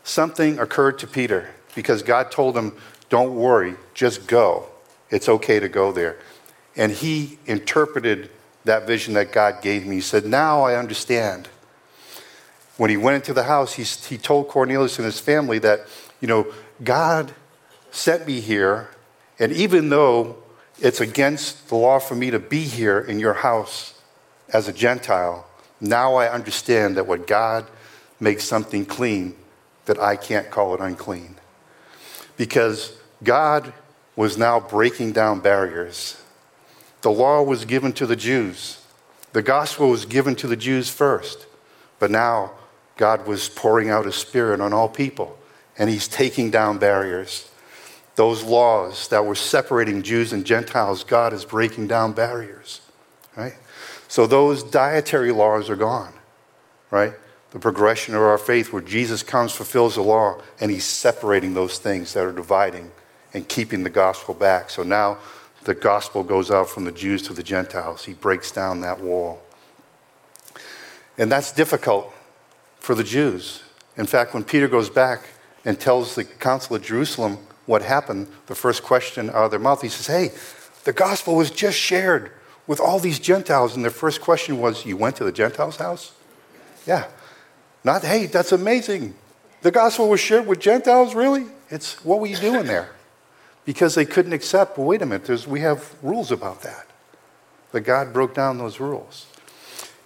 something 0.02 0.58
occurred 0.58 0.98
to 1.00 1.06
Peter 1.06 1.50
because 1.74 2.02
God 2.02 2.30
told 2.30 2.56
him, 2.56 2.76
Don't 3.08 3.34
worry, 3.34 3.76
just 3.94 4.26
go. 4.26 4.66
It's 5.10 5.28
okay 5.28 5.60
to 5.60 5.68
go 5.68 5.92
there. 5.92 6.16
And 6.76 6.90
he 6.90 7.38
interpreted 7.46 8.30
that 8.64 8.86
vision 8.86 9.14
that 9.14 9.32
God 9.32 9.62
gave 9.62 9.86
me. 9.86 9.96
He 9.96 10.00
said, 10.00 10.24
Now 10.24 10.62
I 10.62 10.76
understand. 10.76 11.48
when 12.76 12.90
he 12.90 12.96
went 12.96 13.16
into 13.16 13.32
the 13.32 13.44
house, 13.44 13.74
he, 13.74 13.84
he 13.84 14.18
told 14.18 14.48
Cornelius 14.48 14.98
and 14.98 15.04
his 15.04 15.20
family 15.20 15.58
that, 15.60 15.86
you 16.20 16.26
know, 16.26 16.46
God 16.82 17.32
sent 17.90 18.26
me 18.26 18.40
here, 18.40 18.90
and 19.38 19.52
even 19.52 19.88
though 19.88 20.36
it's 20.80 21.00
against 21.00 21.68
the 21.68 21.76
law 21.76 22.00
for 22.00 22.16
me 22.16 22.30
to 22.30 22.40
be 22.40 22.62
here 22.62 22.98
in 22.98 23.20
your 23.20 23.34
house 23.34 23.94
as 24.52 24.66
a 24.66 24.72
Gentile, 24.72 25.46
now 25.80 26.14
I 26.14 26.28
understand 26.28 26.96
that 26.96 27.06
what 27.06 27.26
God 27.26 27.66
makes 28.18 28.44
something 28.44 28.84
clean, 28.84 29.36
that 29.84 30.00
I 30.00 30.16
can't 30.16 30.50
call 30.50 30.74
it 30.74 30.80
unclean. 30.80 31.36
Because 32.36 32.96
God 33.22 33.72
was 34.16 34.36
now 34.38 34.60
breaking 34.60 35.12
down 35.12 35.40
barriers. 35.40 36.20
The 37.02 37.10
law 37.10 37.42
was 37.42 37.64
given 37.64 37.92
to 37.94 38.06
the 38.06 38.16
Jews. 38.16 38.80
The 39.32 39.42
gospel 39.42 39.90
was 39.90 40.04
given 40.04 40.36
to 40.36 40.46
the 40.46 40.56
Jews 40.56 40.88
first. 40.88 41.46
But 41.98 42.10
now 42.10 42.52
God 42.96 43.26
was 43.26 43.48
pouring 43.48 43.90
out 43.90 44.06
his 44.06 44.14
spirit 44.14 44.60
on 44.60 44.72
all 44.72 44.88
people, 44.88 45.38
and 45.76 45.90
he's 45.90 46.08
taking 46.08 46.50
down 46.50 46.78
barriers. 46.78 47.50
Those 48.14 48.44
laws 48.44 49.08
that 49.08 49.26
were 49.26 49.34
separating 49.34 50.02
Jews 50.02 50.32
and 50.32 50.44
Gentiles, 50.44 51.02
God 51.02 51.32
is 51.32 51.44
breaking 51.44 51.88
down 51.88 52.12
barriers, 52.12 52.80
right? 53.36 53.54
So 54.06 54.26
those 54.26 54.62
dietary 54.62 55.32
laws 55.32 55.68
are 55.68 55.76
gone, 55.76 56.12
right? 56.90 57.14
The 57.54 57.60
progression 57.60 58.16
of 58.16 58.20
our 58.20 58.36
faith 58.36 58.72
where 58.72 58.82
Jesus 58.82 59.22
comes, 59.22 59.52
fulfills 59.52 59.94
the 59.94 60.02
law, 60.02 60.42
and 60.60 60.72
he's 60.72 60.84
separating 60.84 61.54
those 61.54 61.78
things 61.78 62.12
that 62.12 62.24
are 62.24 62.32
dividing 62.32 62.90
and 63.32 63.48
keeping 63.48 63.84
the 63.84 63.90
gospel 63.90 64.34
back. 64.34 64.70
So 64.70 64.82
now 64.82 65.18
the 65.62 65.72
gospel 65.72 66.24
goes 66.24 66.50
out 66.50 66.68
from 66.68 66.84
the 66.84 66.90
Jews 66.90 67.22
to 67.22 67.32
the 67.32 67.44
Gentiles. 67.44 68.06
He 68.06 68.12
breaks 68.12 68.50
down 68.50 68.80
that 68.80 68.98
wall. 68.98 69.40
And 71.16 71.30
that's 71.30 71.52
difficult 71.52 72.12
for 72.80 72.96
the 72.96 73.04
Jews. 73.04 73.62
In 73.96 74.06
fact, 74.06 74.34
when 74.34 74.42
Peter 74.42 74.66
goes 74.66 74.90
back 74.90 75.28
and 75.64 75.78
tells 75.78 76.16
the 76.16 76.24
council 76.24 76.74
at 76.74 76.82
Jerusalem 76.82 77.38
what 77.66 77.82
happened, 77.82 78.26
the 78.46 78.56
first 78.56 78.82
question 78.82 79.30
out 79.30 79.44
of 79.44 79.50
their 79.52 79.60
mouth, 79.60 79.80
he 79.80 79.88
says, 79.88 80.08
Hey, 80.08 80.36
the 80.82 80.92
gospel 80.92 81.36
was 81.36 81.52
just 81.52 81.78
shared 81.78 82.32
with 82.66 82.80
all 82.80 82.98
these 82.98 83.20
Gentiles. 83.20 83.76
And 83.76 83.84
their 83.84 83.92
first 83.92 84.20
question 84.20 84.58
was, 84.58 84.84
You 84.84 84.96
went 84.96 85.14
to 85.16 85.24
the 85.24 85.30
Gentiles' 85.30 85.76
house? 85.76 86.14
Yeah. 86.84 87.06
Not, 87.84 88.02
hey, 88.02 88.26
that's 88.26 88.52
amazing. 88.52 89.14
The 89.60 89.70
gospel 89.70 90.08
was 90.08 90.20
shared 90.20 90.46
with 90.46 90.58
Gentiles, 90.58 91.14
really? 91.14 91.46
It's 91.70 92.02
what 92.04 92.20
were 92.20 92.26
you 92.26 92.36
doing 92.36 92.66
there? 92.66 92.90
Because 93.64 93.94
they 93.94 94.04
couldn't 94.04 94.32
accept, 94.32 94.76
well, 94.78 94.86
wait 94.86 95.02
a 95.02 95.06
minute, 95.06 95.46
we 95.46 95.60
have 95.60 95.94
rules 96.02 96.30
about 96.30 96.62
that. 96.62 96.86
But 97.72 97.84
God 97.84 98.12
broke 98.12 98.34
down 98.34 98.58
those 98.58 98.80
rules. 98.80 99.26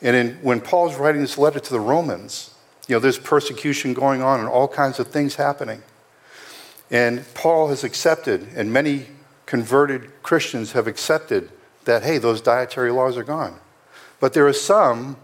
And 0.00 0.16
in, 0.16 0.34
when 0.42 0.60
Paul's 0.60 0.96
writing 0.96 1.20
this 1.20 1.38
letter 1.38 1.60
to 1.60 1.70
the 1.70 1.80
Romans, 1.80 2.54
you 2.88 2.94
know, 2.94 3.00
there's 3.00 3.18
persecution 3.18 3.94
going 3.94 4.22
on 4.22 4.40
and 4.40 4.48
all 4.48 4.68
kinds 4.68 4.98
of 4.98 5.08
things 5.08 5.34
happening. 5.34 5.82
And 6.90 7.24
Paul 7.34 7.68
has 7.68 7.84
accepted, 7.84 8.48
and 8.54 8.72
many 8.72 9.06
converted 9.44 10.22
Christians 10.22 10.72
have 10.72 10.86
accepted 10.86 11.50
that, 11.84 12.02
hey, 12.02 12.18
those 12.18 12.40
dietary 12.40 12.90
laws 12.90 13.16
are 13.16 13.24
gone. 13.24 13.58
But 14.20 14.32
there 14.32 14.46
are 14.46 14.52
some 14.52 15.16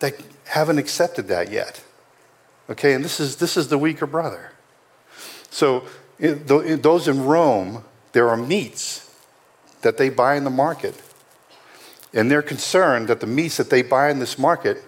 that 0.00 0.14
haven't 0.44 0.78
accepted 0.78 1.28
that 1.28 1.50
yet. 1.50 1.82
Okay, 2.68 2.94
and 2.94 3.04
this 3.04 3.20
is, 3.20 3.36
this 3.36 3.56
is 3.56 3.68
the 3.68 3.78
weaker 3.78 4.06
brother. 4.06 4.52
So, 5.50 5.84
in, 6.18 6.44
those 6.46 7.08
in 7.08 7.24
Rome, 7.24 7.84
there 8.12 8.28
are 8.28 8.36
meats 8.36 9.14
that 9.82 9.98
they 9.98 10.08
buy 10.08 10.36
in 10.36 10.44
the 10.44 10.50
market. 10.50 11.00
And 12.12 12.30
they're 12.30 12.42
concerned 12.42 13.08
that 13.08 13.20
the 13.20 13.26
meats 13.26 13.58
that 13.58 13.70
they 13.70 13.82
buy 13.82 14.10
in 14.10 14.18
this 14.18 14.38
market, 14.38 14.82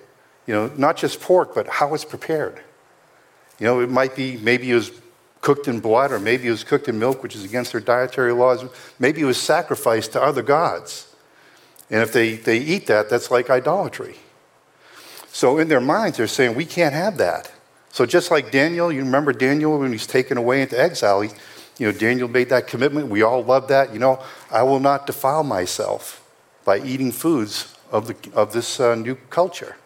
you 0.47 0.55
know, 0.55 0.73
not 0.77 0.97
just 0.97 1.21
pork, 1.21 1.55
but 1.55 1.69
how 1.69 1.93
it's 1.95 2.05
prepared. 2.05 2.61
You 3.59 3.67
know, 3.67 3.81
it 3.81 3.91
might 3.91 4.17
be, 4.17 4.37
maybe 4.38 4.71
it 4.71 4.75
was 4.75 4.93
cooked 5.41 5.69
in 5.69 5.81
blood, 5.81 6.11
or 6.11 6.19
maybe 6.19 6.49
it 6.49 6.50
was 6.50 6.65
cooked 6.65 6.88
in 6.88 6.99
milk, 6.99 7.23
which 7.23 7.37
is 7.37 7.45
against 7.45 7.73
their 7.73 7.81
dietary 7.81 8.33
laws. 8.33 8.65
Maybe 8.99 9.21
it 9.21 9.25
was 9.25 9.41
sacrificed 9.41 10.12
to 10.12 10.23
other 10.23 10.43
gods. 10.43 11.15
And 11.91 12.03
if 12.03 12.12
they, 12.12 12.37
they 12.37 12.59
eat 12.59 12.87
that, 12.87 13.09
that's 13.09 13.31
like 13.31 13.50
idolatry. 13.50 14.17
So 15.32 15.58
in 15.58 15.68
their 15.68 15.80
minds, 15.80 16.16
they're 16.16 16.26
saying, 16.26 16.54
we 16.54 16.64
can't 16.64 16.94
have 16.94 17.18
that. 17.18 17.52
So 17.90 18.06
just 18.06 18.30
like 18.30 18.50
Daniel, 18.50 18.92
you 18.92 19.00
remember 19.00 19.32
Daniel 19.32 19.78
when 19.78 19.92
he's 19.92 20.06
taken 20.06 20.37
away 20.37 20.62
into 20.62 20.80
exile, 20.80 21.20
he, 21.20 21.30
you 21.78 21.90
know, 21.90 21.97
Daniel 21.97 22.28
made 22.28 22.49
that 22.49 22.66
commitment. 22.66 23.08
We 23.08 23.23
all 23.23 23.42
love 23.42 23.68
that. 23.68 23.92
You 23.92 23.99
know, 23.99 24.23
I 24.50 24.62
will 24.62 24.80
not 24.80 25.06
defile 25.06 25.44
myself 25.44 26.25
by 26.64 26.80
eating 26.80 27.12
foods 27.12 27.76
of, 27.90 28.08
the, 28.08 28.16
of 28.35 28.52
this 28.52 28.80
uh, 28.80 28.94
new 28.94 29.14
culture. 29.30 29.76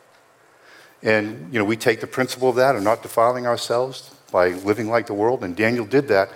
And, 1.02 1.52
you 1.52 1.58
know, 1.58 1.64
we 1.64 1.76
take 1.76 2.00
the 2.00 2.06
principle 2.06 2.48
of 2.48 2.56
that 2.56 2.76
of 2.76 2.82
not 2.82 3.02
defiling 3.02 3.46
ourselves 3.46 4.14
by 4.30 4.48
living 4.50 4.88
like 4.88 5.06
the 5.06 5.14
world, 5.14 5.44
and 5.44 5.54
Daniel 5.54 5.84
did 5.84 6.08
that. 6.08 6.30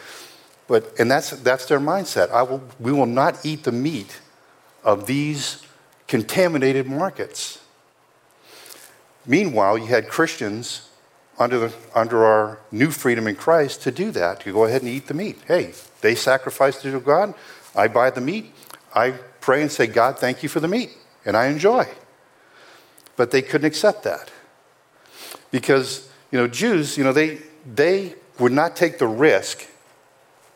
But, 0.68 0.98
and 0.98 1.10
that's, 1.10 1.30
that's 1.30 1.66
their 1.66 1.80
mindset. 1.80 2.30
I 2.30 2.42
will, 2.42 2.62
we 2.78 2.92
will 2.92 3.06
not 3.06 3.46
eat 3.46 3.64
the 3.64 3.72
meat 3.72 4.20
of 4.84 5.06
these 5.06 5.62
contaminated 6.08 6.86
markets. 6.86 7.60
Meanwhile, 9.26 9.78
you 9.78 9.86
had 9.86 10.08
Christians 10.08 10.88
under, 11.38 11.58
the, 11.58 11.72
under 11.94 12.24
our 12.24 12.58
new 12.70 12.90
freedom 12.90 13.26
in 13.26 13.34
Christ 13.36 13.82
to 13.82 13.90
do 13.90 14.10
that, 14.12 14.40
to 14.40 14.52
go 14.52 14.64
ahead 14.64 14.82
and 14.82 14.90
eat 14.90 15.06
the 15.06 15.14
meat. 15.14 15.38
Hey, 15.46 15.72
they 16.00 16.14
sacrificed 16.14 16.84
it 16.84 16.92
to 16.92 17.00
God. 17.00 17.34
I 17.74 17.88
buy 17.88 18.10
the 18.10 18.20
meat. 18.20 18.52
I 18.94 19.12
pray 19.40 19.62
and 19.62 19.70
say, 19.70 19.86
God, 19.86 20.18
thank 20.18 20.42
you 20.42 20.48
for 20.48 20.60
the 20.60 20.68
meat, 20.68 20.90
and 21.24 21.36
I 21.36 21.46
enjoy. 21.46 21.86
But 23.16 23.30
they 23.30 23.42
couldn't 23.42 23.66
accept 23.66 24.04
that. 24.04 24.30
Because, 25.50 26.08
you 26.30 26.38
know, 26.38 26.46
Jews, 26.46 26.96
you 26.96 27.04
know, 27.04 27.12
they, 27.12 27.38
they 27.66 28.14
would 28.38 28.52
not 28.52 28.76
take 28.76 28.98
the 28.98 29.06
risk 29.06 29.66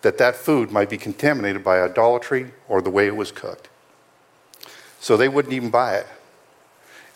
that 0.03 0.19
that 0.19 0.37
food 0.37 0.71
might 0.71 0.89
be 0.89 0.97
contaminated 0.97 1.63
by 1.63 1.81
idolatry 1.83 2.53
or 2.69 2.81
the 2.81 2.91
way 2.91 3.07
it 3.07 3.17
was 3.17 3.33
cooked. 3.33 3.69
So 4.99 5.17
they 5.17 5.29
wouldn't 5.29 5.53
even 5.55 5.71
buy 5.71 5.97
it. 5.97 6.07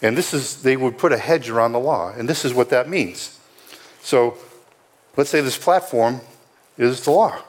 And 0.05 0.19
this 0.19 0.35
is, 0.35 0.61
they 0.61 0.77
would 0.77 0.99
put 0.99 1.13
a 1.13 1.17
hedge 1.17 1.49
around 1.49 1.73
the 1.73 1.81
law. 1.81 2.13
And 2.13 2.29
this 2.29 2.45
is 2.45 2.53
what 2.53 2.69
that 2.69 2.91
means. 2.91 3.41
So 4.03 4.37
let's 5.17 5.31
say 5.31 5.41
this 5.41 5.57
platform 5.57 6.21
is 6.77 7.03
the 7.07 7.11
law. 7.11 7.43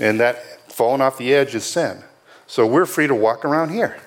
And 0.00 0.18
that 0.18 0.72
falling 0.72 1.02
off 1.02 1.18
the 1.18 1.34
edge 1.34 1.54
is 1.54 1.64
sin. 1.64 2.02
So 2.46 2.66
we're 2.66 2.86
free 2.86 3.06
to 3.06 3.14
walk 3.14 3.44
around 3.44 3.68
here. 3.68 4.00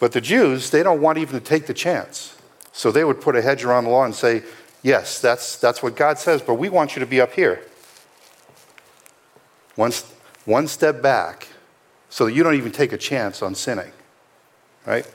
But 0.00 0.10
the 0.10 0.20
Jews, 0.20 0.70
they 0.70 0.82
don't 0.82 1.00
want 1.00 1.18
even 1.18 1.38
to 1.38 1.44
take 1.44 1.66
the 1.66 1.74
chance. 1.74 2.36
So 2.72 2.90
they 2.90 3.04
would 3.04 3.20
put 3.20 3.36
a 3.36 3.42
hedge 3.42 3.62
around 3.62 3.84
the 3.84 3.90
law 3.90 4.04
and 4.04 4.12
say, 4.12 4.42
yes, 4.82 5.20
that's, 5.20 5.54
that's 5.54 5.84
what 5.84 5.94
God 5.94 6.18
says, 6.18 6.42
but 6.42 6.54
we 6.54 6.68
want 6.68 6.96
you 6.96 7.00
to 7.00 7.06
be 7.06 7.20
up 7.20 7.32
here. 7.32 7.62
One, 9.76 9.92
one 10.46 10.66
step 10.66 11.00
back 11.00 11.46
so 12.10 12.24
that 12.24 12.32
you 12.32 12.42
don't 12.42 12.56
even 12.56 12.72
take 12.72 12.92
a 12.92 12.98
chance 12.98 13.40
on 13.40 13.54
sinning. 13.54 13.92
Right? 14.84 15.06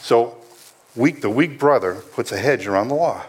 So 0.00 0.36
weak, 0.96 1.20
the 1.20 1.30
weak 1.30 1.58
brother 1.58 1.96
puts 2.12 2.32
a 2.32 2.38
hedge 2.38 2.66
around 2.66 2.88
the 2.88 2.94
law, 2.94 3.24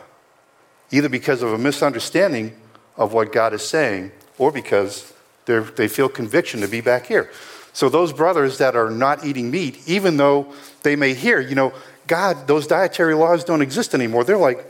either 0.91 1.09
because 1.09 1.41
of 1.41 1.53
a 1.53 1.57
misunderstanding 1.57 2.55
of 2.97 3.13
what 3.13 3.31
God 3.31 3.53
is 3.53 3.67
saying 3.67 4.11
or 4.37 4.51
because 4.51 5.13
they 5.45 5.87
feel 5.87 6.09
conviction 6.09 6.61
to 6.61 6.67
be 6.67 6.81
back 6.81 7.05
here. 7.05 7.29
So 7.73 7.89
those 7.89 8.13
brothers 8.13 8.57
that 8.57 8.75
are 8.75 8.89
not 8.89 9.25
eating 9.25 9.49
meat, 9.51 9.87
even 9.87 10.17
though 10.17 10.53
they 10.83 10.95
may 10.95 11.13
hear, 11.13 11.39
you 11.39 11.55
know, 11.55 11.73
God, 12.07 12.47
those 12.47 12.67
dietary 12.67 13.15
laws 13.15 13.43
don't 13.43 13.61
exist 13.61 13.93
anymore, 13.93 14.23
they're 14.23 14.37
like, 14.37 14.65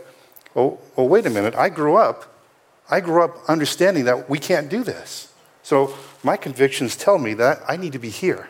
oh, 0.55 0.79
oh 0.97 1.05
wait 1.05 1.25
a 1.25 1.29
minute, 1.29 1.55
I 1.55 1.69
grew 1.69 1.95
up. 1.95 2.27
I 2.89 2.99
grew 2.99 3.23
up 3.23 3.37
understanding 3.49 4.05
that 4.05 4.29
we 4.29 4.37
can't 4.37 4.69
do 4.69 4.83
this. 4.83 5.31
So 5.63 5.95
my 6.23 6.37
convictions 6.37 6.95
tell 6.95 7.17
me 7.17 7.33
that 7.35 7.61
I 7.67 7.77
need 7.77 7.93
to 7.93 7.99
be 7.99 8.09
here. 8.09 8.49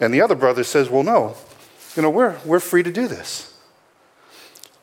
And 0.00 0.12
the 0.12 0.20
other 0.20 0.34
brother 0.34 0.64
says, 0.64 0.88
well, 0.88 1.02
no, 1.02 1.36
you 1.96 2.02
know, 2.02 2.10
we're, 2.10 2.38
we're 2.44 2.60
free 2.60 2.82
to 2.82 2.92
do 2.92 3.06
this. 3.06 3.54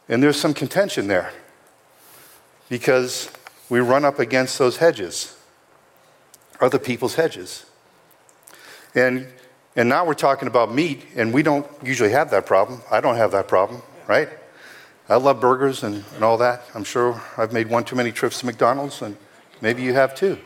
And 0.08 0.22
there's 0.22 0.40
some 0.40 0.54
contention 0.54 1.08
there 1.08 1.32
because 2.68 3.32
we 3.70 3.80
run 3.80 4.06
up 4.06 4.20
against 4.20 4.58
those 4.58 4.78
hedges, 4.78 5.38
other 6.60 6.80
people's 6.80 7.16
hedges. 7.16 7.66
And, 8.96 9.28
and 9.76 9.88
now 9.88 10.06
we're 10.06 10.16
talking 10.16 10.48
about 10.48 10.74
meat, 10.74 11.06
and 11.16 11.34
we 11.34 11.44
don't 11.44 11.68
usually 11.84 12.12
have 12.12 12.32
that 12.32 12.46
problem. 12.46 12.82
I 12.92 13.02
don't 13.02 13.16
have 13.16 13.32
that 13.32 13.48
problem, 13.48 13.82
right? 14.08 14.30
I 15.08 15.16
love 15.18 15.40
burgers 15.40 15.84
and, 15.84 16.04
and 16.16 16.24
all 16.24 16.38
that. 16.38 16.64
I'm 16.74 16.84
sure 16.84 17.22
I've 17.38 17.54
made 17.54 17.70
one 17.70 17.84
too 17.84 17.96
many 17.96 18.12
trips 18.12 18.40
to 18.40 18.46
McDonald's, 18.46 19.02
and 19.02 19.18
maybe 19.62 19.84
you 19.84 19.94
have 19.94 20.16
too. 20.16 20.40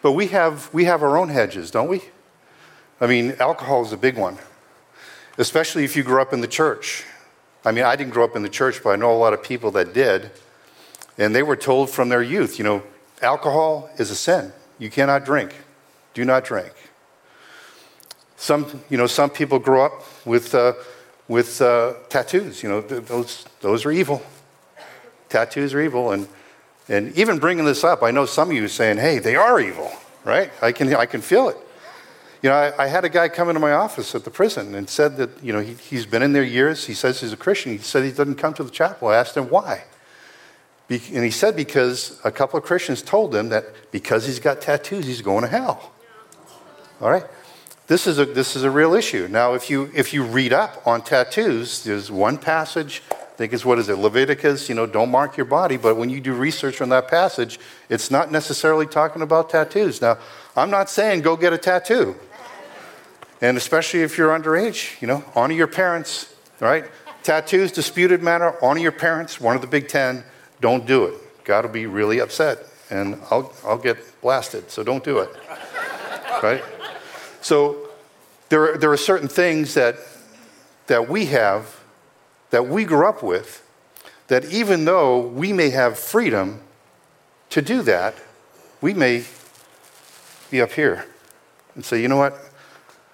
But 0.00 0.12
we 0.12 0.28
have, 0.28 0.72
we 0.72 0.84
have 0.84 1.02
our 1.02 1.16
own 1.16 1.28
hedges, 1.28 1.70
don't 1.70 1.88
we? 1.88 2.02
I 3.00 3.06
mean, 3.06 3.34
alcohol 3.40 3.84
is 3.84 3.92
a 3.92 3.96
big 3.96 4.16
one 4.16 4.38
especially 5.38 5.84
if 5.84 5.96
you 5.96 6.02
grew 6.02 6.20
up 6.20 6.32
in 6.32 6.40
the 6.40 6.48
church. 6.48 7.04
I 7.64 7.72
mean, 7.72 7.84
I 7.84 7.96
didn't 7.96 8.12
grow 8.12 8.24
up 8.24 8.36
in 8.36 8.42
the 8.42 8.48
church, 8.48 8.82
but 8.82 8.90
I 8.90 8.96
know 8.96 9.12
a 9.12 9.16
lot 9.16 9.32
of 9.32 9.42
people 9.42 9.70
that 9.72 9.94
did. 9.94 10.30
And 11.18 11.34
they 11.34 11.42
were 11.42 11.56
told 11.56 11.90
from 11.90 12.08
their 12.08 12.22
youth, 12.22 12.58
you 12.58 12.64
know, 12.64 12.82
alcohol 13.20 13.90
is 13.98 14.10
a 14.10 14.14
sin. 14.14 14.52
You 14.78 14.90
cannot 14.90 15.24
drink. 15.24 15.54
Do 16.14 16.24
not 16.24 16.44
drink. 16.44 16.72
Some, 18.36 18.82
you 18.90 18.96
know, 18.98 19.06
some 19.06 19.30
people 19.30 19.58
grow 19.58 19.84
up 19.86 20.26
with, 20.26 20.54
uh, 20.54 20.72
with 21.28 21.62
uh, 21.62 21.94
tattoos. 22.08 22.62
You 22.62 22.68
know, 22.68 22.82
th- 22.82 23.04
those, 23.04 23.44
those 23.60 23.86
are 23.86 23.92
evil. 23.92 24.22
Tattoos 25.28 25.74
are 25.74 25.80
evil. 25.80 26.10
And, 26.10 26.26
and 26.88 27.16
even 27.16 27.38
bringing 27.38 27.64
this 27.64 27.84
up, 27.84 28.02
I 28.02 28.10
know 28.10 28.26
some 28.26 28.50
of 28.50 28.56
you 28.56 28.66
saying, 28.66 28.98
hey, 28.98 29.20
they 29.20 29.36
are 29.36 29.60
evil, 29.60 29.92
right? 30.24 30.50
I 30.60 30.72
can, 30.72 30.92
I 30.94 31.06
can 31.06 31.20
feel 31.20 31.48
it. 31.48 31.56
You 32.42 32.48
know, 32.48 32.56
I, 32.56 32.84
I 32.84 32.86
had 32.88 33.04
a 33.04 33.08
guy 33.08 33.28
come 33.28 33.48
into 33.48 33.60
my 33.60 33.72
office 33.72 34.16
at 34.16 34.24
the 34.24 34.30
prison 34.30 34.74
and 34.74 34.88
said 34.90 35.16
that, 35.18 35.30
you 35.42 35.52
know, 35.52 35.60
he, 35.60 35.74
he's 35.74 36.06
been 36.06 36.22
in 36.22 36.32
there 36.32 36.42
years. 36.42 36.86
He 36.86 36.94
says 36.94 37.20
he's 37.20 37.32
a 37.32 37.36
Christian. 37.36 37.72
He 37.72 37.78
said 37.78 38.02
he 38.02 38.10
doesn't 38.10 38.34
come 38.34 38.52
to 38.54 38.64
the 38.64 38.70
chapel. 38.70 39.08
I 39.08 39.16
asked 39.16 39.36
him 39.36 39.48
why. 39.48 39.84
Be- 40.88 41.00
and 41.14 41.24
he 41.24 41.30
said 41.30 41.54
because 41.54 42.20
a 42.24 42.32
couple 42.32 42.58
of 42.58 42.64
Christians 42.64 43.00
told 43.00 43.32
him 43.32 43.50
that 43.50 43.92
because 43.92 44.26
he's 44.26 44.40
got 44.40 44.60
tattoos, 44.60 45.06
he's 45.06 45.22
going 45.22 45.42
to 45.42 45.48
hell. 45.48 45.92
All 47.00 47.10
right? 47.10 47.24
This 47.86 48.08
is 48.08 48.18
a, 48.18 48.24
this 48.24 48.56
is 48.56 48.64
a 48.64 48.70
real 48.70 48.94
issue. 48.94 49.28
Now, 49.30 49.54
if 49.54 49.70
you, 49.70 49.90
if 49.94 50.12
you 50.12 50.24
read 50.24 50.52
up 50.52 50.84
on 50.84 51.02
tattoos, 51.02 51.84
there's 51.84 52.10
one 52.10 52.38
passage, 52.38 53.02
I 53.10 53.14
think 53.36 53.52
it's 53.52 53.64
what 53.64 53.78
is 53.78 53.88
it, 53.88 53.98
Leviticus, 53.98 54.68
you 54.68 54.74
know, 54.74 54.86
don't 54.86 55.10
mark 55.10 55.36
your 55.36 55.46
body. 55.46 55.76
But 55.76 55.96
when 55.96 56.10
you 56.10 56.20
do 56.20 56.34
research 56.34 56.80
on 56.80 56.88
that 56.88 57.06
passage, 57.06 57.60
it's 57.88 58.10
not 58.10 58.32
necessarily 58.32 58.86
talking 58.86 59.22
about 59.22 59.50
tattoos. 59.50 60.00
Now, 60.00 60.18
I'm 60.56 60.70
not 60.70 60.90
saying 60.90 61.22
go 61.22 61.36
get 61.36 61.52
a 61.52 61.58
tattoo. 61.58 62.16
And 63.42 63.56
especially 63.58 64.02
if 64.02 64.16
you're 64.16 64.30
underage, 64.30 64.98
you 65.02 65.08
know, 65.08 65.22
honor 65.34 65.52
your 65.52 65.66
parents, 65.66 66.34
right? 66.60 66.84
Tattoos, 67.24 67.72
disputed 67.72 68.22
matter, 68.22 68.56
honor 68.64 68.80
your 68.80 68.92
parents, 68.92 69.40
one 69.40 69.56
of 69.56 69.60
the 69.60 69.68
big 69.68 69.88
ten, 69.88 70.24
don't 70.60 70.86
do 70.86 71.04
it. 71.04 71.44
God 71.44 71.64
will 71.64 71.72
be 71.72 71.86
really 71.86 72.20
upset 72.20 72.66
and 72.88 73.20
I'll, 73.30 73.52
I'll 73.64 73.78
get 73.78 73.98
blasted, 74.20 74.70
so 74.70 74.82
don't 74.84 75.02
do 75.02 75.18
it, 75.18 75.30
right? 76.42 76.62
So 77.40 77.88
there 78.48 78.74
are, 78.74 78.78
there 78.78 78.92
are 78.92 78.96
certain 78.96 79.28
things 79.28 79.74
that, 79.74 79.96
that 80.86 81.08
we 81.08 81.26
have, 81.26 81.80
that 82.50 82.68
we 82.68 82.84
grew 82.84 83.06
up 83.06 83.22
with, 83.22 83.66
that 84.28 84.44
even 84.52 84.84
though 84.84 85.18
we 85.18 85.52
may 85.52 85.70
have 85.70 85.98
freedom 85.98 86.60
to 87.50 87.60
do 87.60 87.82
that, 87.82 88.14
we 88.80 88.94
may 88.94 89.24
be 90.50 90.60
up 90.60 90.72
here 90.72 91.06
and 91.74 91.84
say, 91.84 92.00
you 92.00 92.08
know 92.08 92.18
what? 92.18 92.38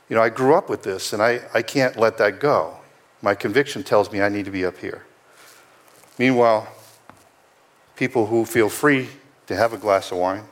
You 0.08 0.16
know, 0.16 0.22
I 0.22 0.28
grew 0.30 0.54
up 0.54 0.70
with 0.70 0.82
this 0.82 1.12
and 1.12 1.22
I, 1.22 1.40
I 1.52 1.62
can't 1.62 1.96
let 1.96 2.18
that 2.18 2.40
go. 2.40 2.76
My 3.20 3.34
conviction 3.34 3.82
tells 3.82 4.10
me 4.10 4.22
I 4.22 4.28
need 4.28 4.44
to 4.44 4.50
be 4.50 4.64
up 4.64 4.78
here. 4.78 5.04
Meanwhile, 6.18 6.68
people 7.96 8.26
who 8.26 8.44
feel 8.44 8.68
free 8.68 9.08
to 9.46 9.56
have 9.56 9.72
a 9.72 9.78
glass 9.78 10.10
of 10.12 10.18
wine, 10.18 10.44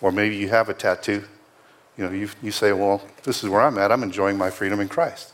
or 0.00 0.12
maybe 0.12 0.36
you 0.36 0.48
have 0.48 0.68
a 0.68 0.74
tattoo, 0.74 1.24
you 1.96 2.04
know, 2.04 2.12
you, 2.12 2.28
you 2.42 2.52
say, 2.52 2.72
well, 2.72 3.02
this 3.24 3.42
is 3.42 3.50
where 3.50 3.60
I'm 3.60 3.76
at. 3.78 3.90
I'm 3.90 4.02
enjoying 4.02 4.38
my 4.38 4.50
freedom 4.50 4.78
in 4.80 4.88
Christ. 4.88 5.32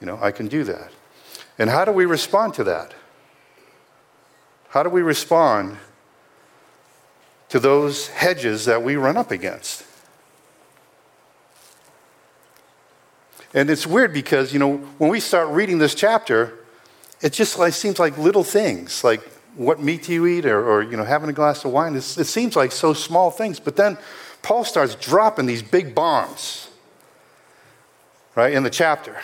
You 0.00 0.06
know, 0.06 0.18
I 0.20 0.32
can 0.32 0.48
do 0.48 0.64
that. 0.64 0.90
And 1.58 1.70
how 1.70 1.84
do 1.84 1.92
we 1.92 2.06
respond 2.06 2.54
to 2.54 2.64
that? 2.64 2.94
How 4.70 4.82
do 4.82 4.88
we 4.88 5.02
respond 5.02 5.76
to 7.48 7.60
those 7.60 8.08
hedges 8.08 8.64
that 8.64 8.82
we 8.82 8.96
run 8.96 9.16
up 9.16 9.30
against? 9.30 9.84
And 13.52 13.68
it's 13.68 13.86
weird 13.86 14.12
because, 14.12 14.52
you 14.52 14.58
know, 14.58 14.76
when 14.98 15.10
we 15.10 15.20
start 15.20 15.48
reading 15.48 15.78
this 15.78 15.94
chapter, 15.94 16.54
it 17.20 17.32
just 17.32 17.58
like, 17.58 17.72
seems 17.72 17.98
like 17.98 18.16
little 18.16 18.44
things, 18.44 19.02
like 19.02 19.22
what 19.56 19.80
meat 19.80 20.04
do 20.04 20.12
you 20.12 20.26
eat 20.26 20.46
or, 20.46 20.64
or 20.64 20.82
you 20.82 20.96
know, 20.96 21.04
having 21.04 21.28
a 21.28 21.32
glass 21.32 21.64
of 21.64 21.72
wine. 21.72 21.96
It's, 21.96 22.16
it 22.16 22.26
seems 22.26 22.54
like 22.54 22.70
so 22.70 22.92
small 22.92 23.30
things. 23.30 23.58
But 23.58 23.76
then 23.76 23.98
Paul 24.42 24.64
starts 24.64 24.94
dropping 24.94 25.46
these 25.46 25.62
big 25.62 25.94
bombs, 25.94 26.68
right, 28.36 28.52
in 28.52 28.62
the 28.62 28.70
chapter. 28.70 29.20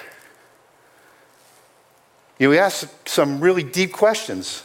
You 2.38 2.48
know, 2.48 2.52
he 2.52 2.58
asks 2.58 2.92
some 3.06 3.40
really 3.40 3.62
deep 3.62 3.92
questions. 3.92 4.64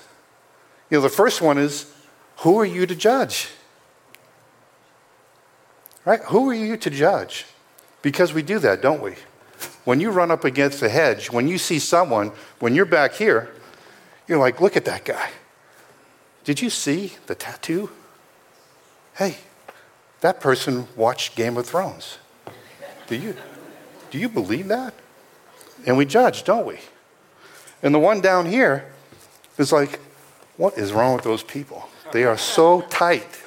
You 0.89 0.97
know, 0.97 1.01
the 1.01 1.09
first 1.09 1.41
one 1.41 1.57
is, 1.57 1.93
who 2.37 2.59
are 2.59 2.65
you 2.65 2.85
to 2.85 2.95
judge? 2.95 3.49
Right? 6.03 6.19
Who 6.25 6.49
are 6.49 6.53
you 6.53 6.75
to 6.77 6.89
judge? 6.89 7.45
Because 8.01 8.33
we 8.33 8.41
do 8.41 8.57
that, 8.59 8.81
don't 8.81 9.01
we? 9.01 9.13
When 9.83 9.99
you 9.99 10.11
run 10.11 10.31
up 10.31 10.45
against 10.45 10.81
a 10.81 10.89
hedge, 10.89 11.31
when 11.31 11.47
you 11.47 11.57
see 11.57 11.79
someone, 11.79 12.31
when 12.59 12.75
you're 12.75 12.85
back 12.85 13.13
here, 13.13 13.51
you're 14.27 14.39
like, 14.39 14.61
look 14.61 14.77
at 14.77 14.85
that 14.85 15.05
guy. 15.05 15.31
Did 16.43 16.61
you 16.61 16.69
see 16.69 17.13
the 17.27 17.35
tattoo? 17.35 17.89
Hey, 19.15 19.37
that 20.21 20.39
person 20.39 20.87
watched 20.95 21.35
Game 21.35 21.57
of 21.57 21.65
Thrones. 21.65 22.17
Do 23.07 23.15
you, 23.15 23.35
do 24.11 24.17
you 24.17 24.29
believe 24.29 24.67
that? 24.67 24.93
And 25.85 25.97
we 25.97 26.05
judge, 26.05 26.43
don't 26.43 26.65
we? 26.65 26.79
And 27.83 27.93
the 27.93 27.99
one 27.99 28.21
down 28.21 28.45
here 28.45 28.91
is 29.57 29.71
like, 29.71 29.99
what 30.57 30.77
is 30.77 30.93
wrong 30.93 31.15
with 31.15 31.23
those 31.23 31.43
people? 31.43 31.89
They 32.11 32.23
are 32.23 32.37
so 32.37 32.81
tight. 32.81 33.41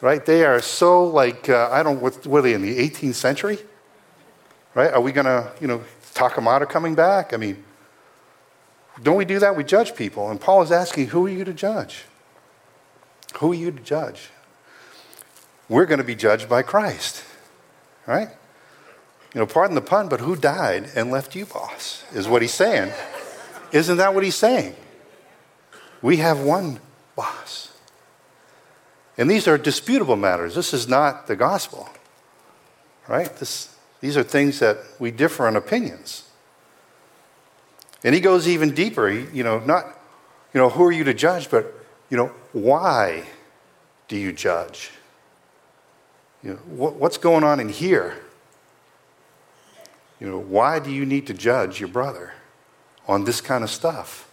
Right? 0.00 0.24
They 0.24 0.44
are 0.44 0.60
so 0.60 1.04
like, 1.04 1.48
uh, 1.48 1.68
I 1.70 1.82
don't, 1.82 2.00
what 2.00 2.26
were 2.26 2.40
they 2.40 2.54
in 2.54 2.62
the 2.62 2.78
18th 2.78 3.14
century? 3.14 3.58
Right? 4.78 4.92
Are 4.92 5.00
we 5.00 5.10
going 5.10 5.24
to, 5.24 5.50
you 5.60 5.66
know, 5.66 5.82
talk 6.14 6.36
them 6.36 6.46
out 6.46 6.62
of 6.62 6.68
coming 6.68 6.94
back? 6.94 7.34
I 7.34 7.36
mean, 7.36 7.64
don't 9.02 9.16
we 9.16 9.24
do 9.24 9.40
that? 9.40 9.56
We 9.56 9.64
judge 9.64 9.96
people. 9.96 10.30
And 10.30 10.40
Paul 10.40 10.62
is 10.62 10.70
asking, 10.70 11.08
who 11.08 11.26
are 11.26 11.28
you 11.28 11.44
to 11.44 11.52
judge? 11.52 12.04
Who 13.40 13.50
are 13.50 13.56
you 13.56 13.72
to 13.72 13.80
judge? 13.80 14.30
we're 15.68 15.84
going 15.84 15.98
to 15.98 16.04
be 16.04 16.14
judged 16.14 16.48
by 16.48 16.62
Christ. 16.62 17.24
Right? 18.06 18.28
You 19.34 19.40
know, 19.40 19.46
pardon 19.46 19.74
the 19.74 19.80
pun, 19.80 20.08
but 20.08 20.20
who 20.20 20.36
died 20.36 20.92
and 20.94 21.10
left 21.10 21.34
you, 21.34 21.44
boss? 21.44 22.04
Is 22.14 22.28
what 22.28 22.40
he's 22.40 22.54
saying. 22.54 22.92
Isn't 23.72 23.96
that 23.96 24.14
what 24.14 24.22
he's 24.22 24.36
saying? 24.36 24.76
We 26.02 26.18
have 26.18 26.38
one 26.38 26.78
boss. 27.16 27.72
And 29.16 29.28
these 29.28 29.48
are 29.48 29.58
disputable 29.58 30.14
matters. 30.14 30.54
This 30.54 30.72
is 30.72 30.86
not 30.86 31.26
the 31.26 31.34
gospel. 31.34 31.88
Right? 33.08 33.34
This, 33.38 33.74
these 34.00 34.16
are 34.16 34.22
things 34.22 34.58
that 34.60 34.78
we 34.98 35.10
differ 35.10 35.48
in 35.48 35.56
opinions. 35.56 36.28
And 38.04 38.14
he 38.14 38.20
goes 38.20 38.46
even 38.46 38.74
deeper. 38.74 39.08
He, 39.08 39.26
you 39.32 39.42
know, 39.42 39.58
not, 39.60 39.86
you 40.54 40.60
know, 40.60 40.68
who 40.68 40.84
are 40.84 40.92
you 40.92 41.04
to 41.04 41.14
judge, 41.14 41.50
but, 41.50 41.74
you 42.10 42.16
know, 42.16 42.32
why 42.52 43.24
do 44.06 44.16
you 44.16 44.32
judge? 44.32 44.90
You 46.42 46.50
know, 46.50 46.56
what, 46.56 46.94
what's 46.94 47.18
going 47.18 47.42
on 47.42 47.58
in 47.58 47.68
here? 47.68 48.16
You 50.20 50.30
know, 50.30 50.38
why 50.38 50.78
do 50.78 50.90
you 50.90 51.04
need 51.04 51.26
to 51.26 51.34
judge 51.34 51.80
your 51.80 51.88
brother 51.88 52.32
on 53.06 53.24
this 53.24 53.40
kind 53.40 53.64
of 53.64 53.70
stuff? 53.70 54.24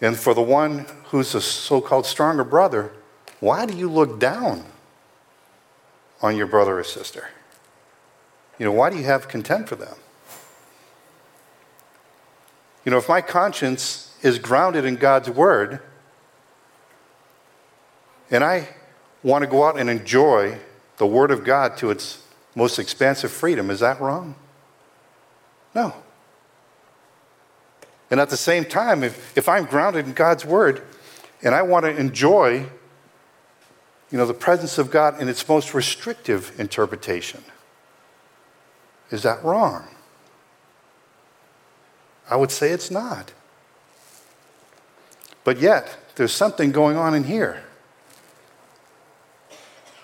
And 0.00 0.16
for 0.16 0.34
the 0.34 0.42
one 0.42 0.86
who's 1.06 1.34
a 1.34 1.40
so 1.40 1.80
called 1.80 2.06
stronger 2.06 2.44
brother, 2.44 2.92
why 3.40 3.66
do 3.66 3.76
you 3.76 3.88
look 3.88 4.18
down 4.18 4.64
on 6.20 6.36
your 6.36 6.46
brother 6.46 6.78
or 6.78 6.84
sister? 6.84 7.28
You 8.58 8.66
know, 8.66 8.72
why 8.72 8.90
do 8.90 8.96
you 8.96 9.04
have 9.04 9.28
contempt 9.28 9.68
for 9.68 9.76
them? 9.76 9.96
You 12.84 12.90
know, 12.90 12.98
if 12.98 13.08
my 13.08 13.20
conscience 13.20 14.16
is 14.22 14.38
grounded 14.38 14.84
in 14.84 14.96
God's 14.96 15.30
word, 15.30 15.80
and 18.30 18.42
I 18.42 18.68
want 19.22 19.42
to 19.42 19.50
go 19.50 19.64
out 19.64 19.78
and 19.78 19.88
enjoy 19.88 20.58
the 20.96 21.06
Word 21.06 21.30
of 21.30 21.44
God 21.44 21.76
to 21.78 21.90
its 21.90 22.22
most 22.54 22.78
expansive 22.78 23.30
freedom. 23.30 23.70
Is 23.70 23.80
that 23.80 24.00
wrong? 24.00 24.34
No. 25.74 25.94
And 28.10 28.20
at 28.20 28.30
the 28.30 28.36
same 28.36 28.64
time, 28.64 29.02
if, 29.02 29.36
if 29.36 29.48
I'm 29.48 29.64
grounded 29.64 30.06
in 30.06 30.12
God's 30.12 30.44
Word 30.44 30.82
and 31.42 31.54
I 31.54 31.62
want 31.62 31.84
to 31.84 31.96
enjoy 31.96 32.66
you 34.10 34.18
know, 34.18 34.26
the 34.26 34.34
presence 34.34 34.76
of 34.76 34.90
God 34.90 35.20
in 35.20 35.28
its 35.28 35.48
most 35.48 35.72
restrictive 35.72 36.52
interpretation, 36.60 37.42
is 39.12 39.22
that 39.22 39.44
wrong? 39.44 39.86
I 42.28 42.36
would 42.36 42.50
say 42.50 42.70
it's 42.70 42.90
not. 42.90 43.32
But 45.44 45.60
yet, 45.60 45.98
there's 46.16 46.32
something 46.32 46.72
going 46.72 46.96
on 46.96 47.14
in 47.14 47.24
here 47.24 47.62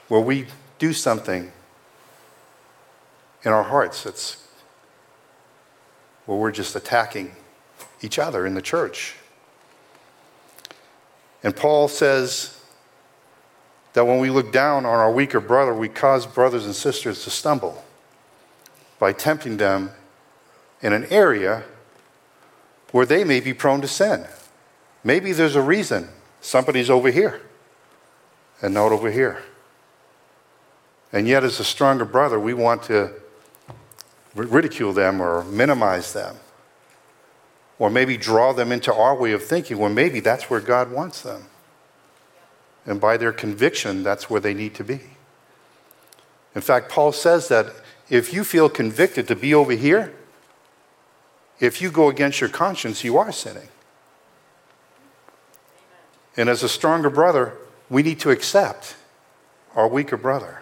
where 0.08 0.20
we 0.20 0.46
do 0.78 0.92
something 0.92 1.50
in 3.44 3.52
our 3.52 3.62
hearts 3.62 4.02
that's 4.02 4.46
where 6.26 6.36
we're 6.36 6.52
just 6.52 6.76
attacking 6.76 7.34
each 8.02 8.18
other 8.18 8.46
in 8.46 8.54
the 8.54 8.62
church. 8.62 9.16
And 11.42 11.56
Paul 11.56 11.88
says 11.88 12.60
that 13.94 14.06
when 14.06 14.18
we 14.18 14.28
look 14.28 14.52
down 14.52 14.84
on 14.84 14.98
our 14.98 15.10
weaker 15.10 15.40
brother, 15.40 15.72
we 15.72 15.88
cause 15.88 16.26
brothers 16.26 16.66
and 16.66 16.74
sisters 16.74 17.24
to 17.24 17.30
stumble 17.30 17.82
by 18.98 19.12
tempting 19.12 19.56
them 19.56 19.90
in 20.80 20.92
an 20.92 21.04
area 21.06 21.64
where 22.92 23.06
they 23.06 23.24
may 23.24 23.40
be 23.40 23.52
prone 23.52 23.80
to 23.80 23.88
sin. 23.88 24.26
Maybe 25.04 25.32
there's 25.32 25.56
a 25.56 25.62
reason 25.62 26.08
somebody's 26.40 26.90
over 26.90 27.10
here 27.10 27.40
and 28.62 28.74
not 28.74 28.92
over 28.92 29.10
here. 29.10 29.42
And 31.12 31.26
yet, 31.26 31.44
as 31.44 31.58
a 31.58 31.64
stronger 31.64 32.04
brother, 32.04 32.38
we 32.38 32.52
want 32.52 32.82
to 32.84 33.12
ridicule 34.34 34.92
them 34.92 35.20
or 35.20 35.44
minimize 35.44 36.12
them. 36.12 36.36
Or 37.78 37.88
maybe 37.88 38.16
draw 38.16 38.52
them 38.52 38.72
into 38.72 38.92
our 38.92 39.14
way 39.14 39.32
of 39.32 39.44
thinking, 39.44 39.78
well, 39.78 39.90
maybe 39.90 40.20
that's 40.20 40.50
where 40.50 40.60
God 40.60 40.90
wants 40.90 41.22
them. 41.22 41.44
And 42.84 43.00
by 43.00 43.16
their 43.16 43.32
conviction, 43.32 44.02
that's 44.02 44.28
where 44.28 44.40
they 44.40 44.54
need 44.54 44.74
to 44.74 44.84
be. 44.84 45.00
In 46.54 46.60
fact, 46.60 46.90
Paul 46.90 47.12
says 47.12 47.48
that 47.48 47.66
if 48.10 48.32
you 48.32 48.44
feel 48.44 48.68
convicted 48.68 49.28
to 49.28 49.36
be 49.36 49.54
over 49.54 49.72
here, 49.72 50.14
if 51.60 51.82
you 51.82 51.90
go 51.90 52.08
against 52.08 52.40
your 52.40 52.50
conscience, 52.50 53.04
you 53.04 53.18
are 53.18 53.32
sinning. 53.32 53.68
And 56.36 56.48
as 56.48 56.62
a 56.62 56.68
stronger 56.68 57.10
brother, 57.10 57.54
we 57.90 58.02
need 58.02 58.20
to 58.20 58.30
accept 58.30 58.96
our 59.74 59.88
weaker 59.88 60.16
brother 60.16 60.60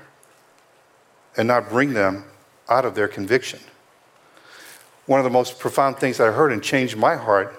and 1.37 1.47
not 1.47 1.69
bring 1.69 1.93
them 1.93 2.25
out 2.69 2.85
of 2.85 2.95
their 2.95 3.09
conviction. 3.09 3.61
One 5.05 5.21
of 5.21 5.25
the 5.25 5.31
most 5.31 5.59
profound 5.59 5.99
things 5.99 6.19
I 6.19 6.33
heard 6.33 6.51
and 6.51 6.63
changed 6.63 6.97
my 6.97 7.17
heart 7.17 7.55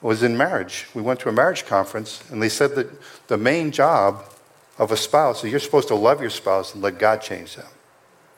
was 0.00 0.22
in 0.22 0.36
marriage. 0.36 0.88
We 0.94 1.02
went 1.02 1.20
to 1.20 1.28
a 1.28 1.32
marriage 1.32 1.66
conference, 1.66 2.22
and 2.30 2.42
they 2.42 2.48
said 2.48 2.74
that 2.76 2.88
the 3.28 3.36
main 3.36 3.70
job 3.70 4.24
of 4.78 4.90
a 4.90 4.96
spouse 4.96 5.44
is 5.44 5.50
you're 5.50 5.60
supposed 5.60 5.88
to 5.88 5.94
love 5.94 6.20
your 6.20 6.30
spouse 6.30 6.72
and 6.72 6.82
let 6.82 6.98
God 6.98 7.20
change 7.20 7.56
them. 7.56 7.66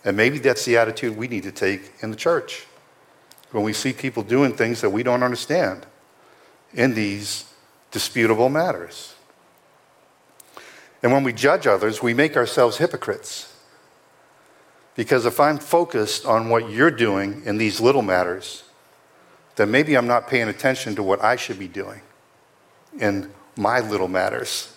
And 0.05 0.17
maybe 0.17 0.39
that's 0.39 0.65
the 0.65 0.77
attitude 0.77 1.17
we 1.17 1.29
need 1.29 1.45
to 1.45 1.53
take 1.53 1.93
in 2.01 2.11
the 2.11 2.17
church 2.17 2.67
when 3.53 3.65
we 3.65 3.73
see 3.73 3.93
people 3.93 4.23
doing 4.23 4.57
things 4.57 4.81
that 4.81 4.91
we 4.91 5.03
don't 5.03 5.23
understand 5.23 5.87
in 6.73 6.95
these 6.95 7.45
disputable 7.91 8.49
matters. 8.49 9.15
And 11.03 11.13
when 11.13 11.25
we 11.25 11.33
judge 11.33 11.67
others, 11.67 12.03
we 12.03 12.15
make 12.15 12.37
ourselves 12.37 12.79
hypocrites. 12.79 13.53
Because 14.95 15.27
if 15.27 15.41
I'm 15.41 15.59
focused 15.59 16.27
on 16.27 16.49
what 16.49 16.71
you're 16.71 16.91
doing 16.91 17.43
in 17.45 17.59
these 17.59 17.81
little 17.81 18.03
matters, 18.03 18.65
then 19.57 19.71
maybe 19.71 19.97
I'm 19.97 20.07
not 20.07 20.29
paying 20.29 20.49
attention 20.49 20.95
to 20.97 21.03
what 21.03 21.23
I 21.23 21.37
should 21.37 21.59
be 21.59 21.69
doing 21.69 22.01
in 22.99 23.31
my 23.57 23.81
little 23.81 24.09
matters. 24.09 24.75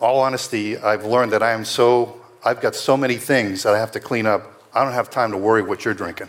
All 0.00 0.20
honesty, 0.20 0.76
I've 0.78 1.04
learned 1.04 1.32
that 1.32 1.42
I 1.42 1.52
am 1.52 1.64
so, 1.64 2.21
I've 2.44 2.60
got 2.60 2.74
so 2.74 2.96
many 2.96 3.16
things 3.16 3.62
that 3.62 3.74
I 3.74 3.78
have 3.78 3.92
to 3.92 4.00
clean 4.00 4.26
up. 4.26 4.62
I 4.74 4.82
don't 4.82 4.94
have 4.94 5.10
time 5.10 5.30
to 5.30 5.36
worry 5.36 5.62
what 5.62 5.84
you're 5.84 5.94
drinking, 5.94 6.28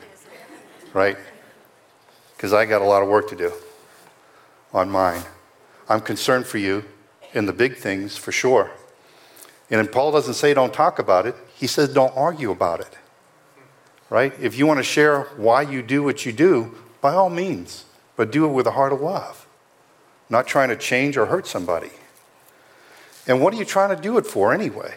right? 0.94 1.18
Because 2.36 2.54
I 2.54 2.66
got 2.66 2.82
a 2.82 2.86
lot 2.86 3.02
of 3.02 3.10
work 3.10 3.30
to 3.30 3.36
do 3.36 3.52
on 4.74 4.90
mine. 4.90 5.24
I'm 5.90 6.02
concerned 6.02 6.46
for 6.46 6.60
you 6.60 6.86
in 7.34 7.46
the 7.46 7.54
big 7.54 7.78
things 7.78 8.16
for 8.16 8.32
sure. 8.32 8.72
And 9.72 9.92
Paul 9.92 10.12
doesn't 10.12 10.36
say 10.36 10.54
don't 10.54 10.74
talk 10.74 11.00
about 11.00 11.26
it, 11.26 11.36
he 11.56 11.66
says 11.66 11.90
don't 11.90 12.16
argue 12.16 12.52
about 12.52 12.80
it. 12.80 12.96
Right? 14.10 14.34
If 14.40 14.56
you 14.56 14.68
want 14.68 14.78
to 14.78 14.84
share 14.84 15.24
why 15.38 15.64
you 15.64 15.82
do 15.82 16.04
what 16.04 16.26
you 16.26 16.32
do, 16.32 16.76
by 17.02 17.14
all 17.14 17.32
means, 17.32 17.86
but 18.16 18.32
do 18.32 18.46
it 18.46 18.50
with 18.50 18.68
a 18.68 18.72
heart 18.72 18.94
of 18.94 19.02
love, 19.02 19.48
not 20.30 20.46
trying 20.46 20.70
to 20.70 20.76
change 20.76 21.18
or 21.18 21.26
hurt 21.26 21.48
somebody. 21.48 21.90
And 23.26 23.42
what 23.42 23.54
are 23.54 23.58
you 23.58 23.66
trying 23.66 23.96
to 23.96 24.00
do 24.00 24.20
it 24.20 24.28
for 24.28 24.54
anyway? 24.54 24.94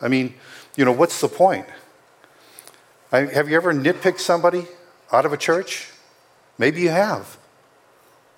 I 0.00 0.08
mean, 0.08 0.34
you 0.76 0.84
know, 0.84 0.92
what's 0.92 1.20
the 1.20 1.28
point? 1.28 1.66
I, 3.12 3.26
have 3.26 3.48
you 3.48 3.56
ever 3.56 3.72
nitpicked 3.72 4.20
somebody 4.20 4.66
out 5.12 5.24
of 5.24 5.32
a 5.32 5.36
church? 5.36 5.90
Maybe 6.58 6.82
you 6.82 6.90
have. 6.90 7.38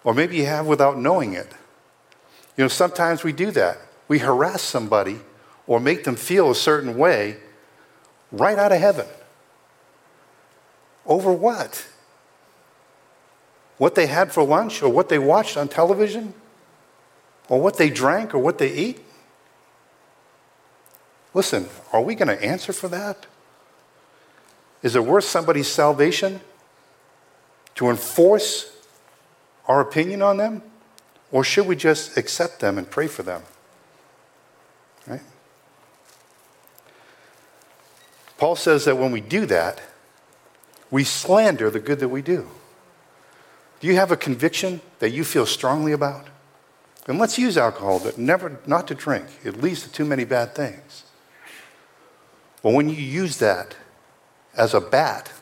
Or 0.04 0.14
maybe 0.14 0.36
you 0.36 0.46
have 0.46 0.66
without 0.66 0.98
knowing 0.98 1.32
it. 1.32 1.50
You 2.56 2.64
know, 2.64 2.68
sometimes 2.68 3.24
we 3.24 3.32
do 3.32 3.50
that. 3.52 3.78
We 4.08 4.18
harass 4.18 4.62
somebody 4.62 5.20
or 5.66 5.80
make 5.80 6.04
them 6.04 6.16
feel 6.16 6.50
a 6.50 6.54
certain 6.54 6.96
way 6.96 7.36
right 8.32 8.58
out 8.58 8.72
of 8.72 8.80
heaven. 8.80 9.06
Over 11.06 11.32
what? 11.32 11.86
What 13.78 13.94
they 13.94 14.06
had 14.06 14.32
for 14.32 14.42
lunch 14.42 14.82
or 14.82 14.90
what 14.90 15.08
they 15.08 15.18
watched 15.18 15.56
on 15.56 15.68
television? 15.68 16.34
Or 17.48 17.60
what 17.60 17.76
they 17.78 17.90
drank 17.90 18.34
or 18.34 18.38
what 18.38 18.58
they 18.58 18.72
eat? 18.72 19.00
Listen, 21.34 21.68
are 21.92 22.02
we 22.02 22.14
going 22.14 22.28
to 22.28 22.42
answer 22.42 22.72
for 22.72 22.88
that? 22.88 23.26
Is 24.82 24.96
it 24.96 25.04
worth 25.04 25.24
somebody's 25.24 25.68
salvation 25.68 26.40
to 27.74 27.90
enforce 27.90 28.74
our 29.66 29.80
opinion 29.80 30.22
on 30.22 30.36
them? 30.36 30.62
Or 31.30 31.44
should 31.44 31.66
we 31.66 31.76
just 31.76 32.16
accept 32.16 32.60
them 32.60 32.78
and 32.78 32.90
pray 32.90 33.06
for 33.06 33.22
them? 33.22 33.42
Right? 35.06 35.20
Paul 38.38 38.56
says 38.56 38.84
that 38.86 38.96
when 38.96 39.12
we 39.12 39.20
do 39.20 39.44
that, 39.46 39.82
we 40.90 41.04
slander 41.04 41.70
the 41.70 41.80
good 41.80 41.98
that 41.98 42.08
we 42.08 42.22
do. 42.22 42.48
Do 43.80 43.86
you 43.86 43.96
have 43.96 44.10
a 44.10 44.16
conviction 44.16 44.80
that 45.00 45.10
you 45.10 45.22
feel 45.22 45.44
strongly 45.44 45.92
about? 45.92 46.28
And 47.06 47.18
let's 47.18 47.38
use 47.38 47.56
alcohol, 47.56 48.00
but 48.02 48.18
never 48.18 48.58
not 48.66 48.88
to 48.88 48.94
drink. 48.94 49.26
It 49.44 49.60
leads 49.62 49.82
to 49.82 49.92
too 49.92 50.04
many 50.04 50.24
bad 50.24 50.54
things. 50.54 51.04
But 52.62 52.72
when 52.72 52.88
you 52.88 52.96
use 52.96 53.38
that 53.38 53.76
as 54.56 54.74
a 54.74 54.80
bat 54.80 55.32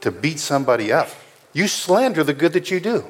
to 0.00 0.10
beat 0.10 0.38
somebody 0.38 0.92
up, 0.92 1.08
you 1.52 1.66
slander 1.68 2.24
the 2.24 2.34
good 2.34 2.52
that 2.52 2.70
you 2.70 2.80
do. 2.80 3.04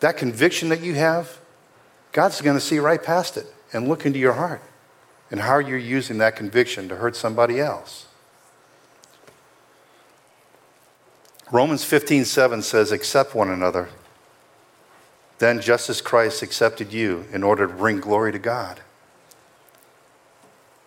That 0.00 0.16
conviction 0.16 0.68
that 0.68 0.80
you 0.80 0.94
have, 0.94 1.38
God's 2.12 2.40
going 2.40 2.56
to 2.56 2.60
see 2.60 2.78
right 2.78 3.02
past 3.02 3.36
it 3.36 3.46
and 3.72 3.88
look 3.88 4.06
into 4.06 4.18
your 4.18 4.34
heart 4.34 4.62
and 5.30 5.40
how 5.40 5.58
you're 5.58 5.78
using 5.78 6.18
that 6.18 6.36
conviction 6.36 6.88
to 6.88 6.96
hurt 6.96 7.16
somebody 7.16 7.58
else. 7.58 8.06
Romans 11.50 11.84
15:7 11.84 12.62
says, 12.62 12.92
Accept 12.92 13.34
one 13.34 13.48
another. 13.50 13.88
Then, 15.38 15.60
just 15.60 15.90
as 15.90 16.00
Christ 16.00 16.42
accepted 16.42 16.92
you 16.92 17.26
in 17.32 17.42
order 17.42 17.66
to 17.66 17.72
bring 17.72 18.00
glory 18.00 18.32
to 18.32 18.38
God. 18.38 18.80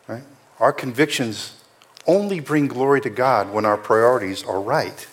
Right? 0.07 0.23
Our 0.59 0.73
convictions 0.73 1.53
only 2.07 2.39
bring 2.39 2.67
glory 2.67 3.01
to 3.01 3.09
God 3.09 3.51
when 3.51 3.65
our 3.65 3.77
priorities 3.77 4.43
are 4.43 4.59
right. 4.59 5.07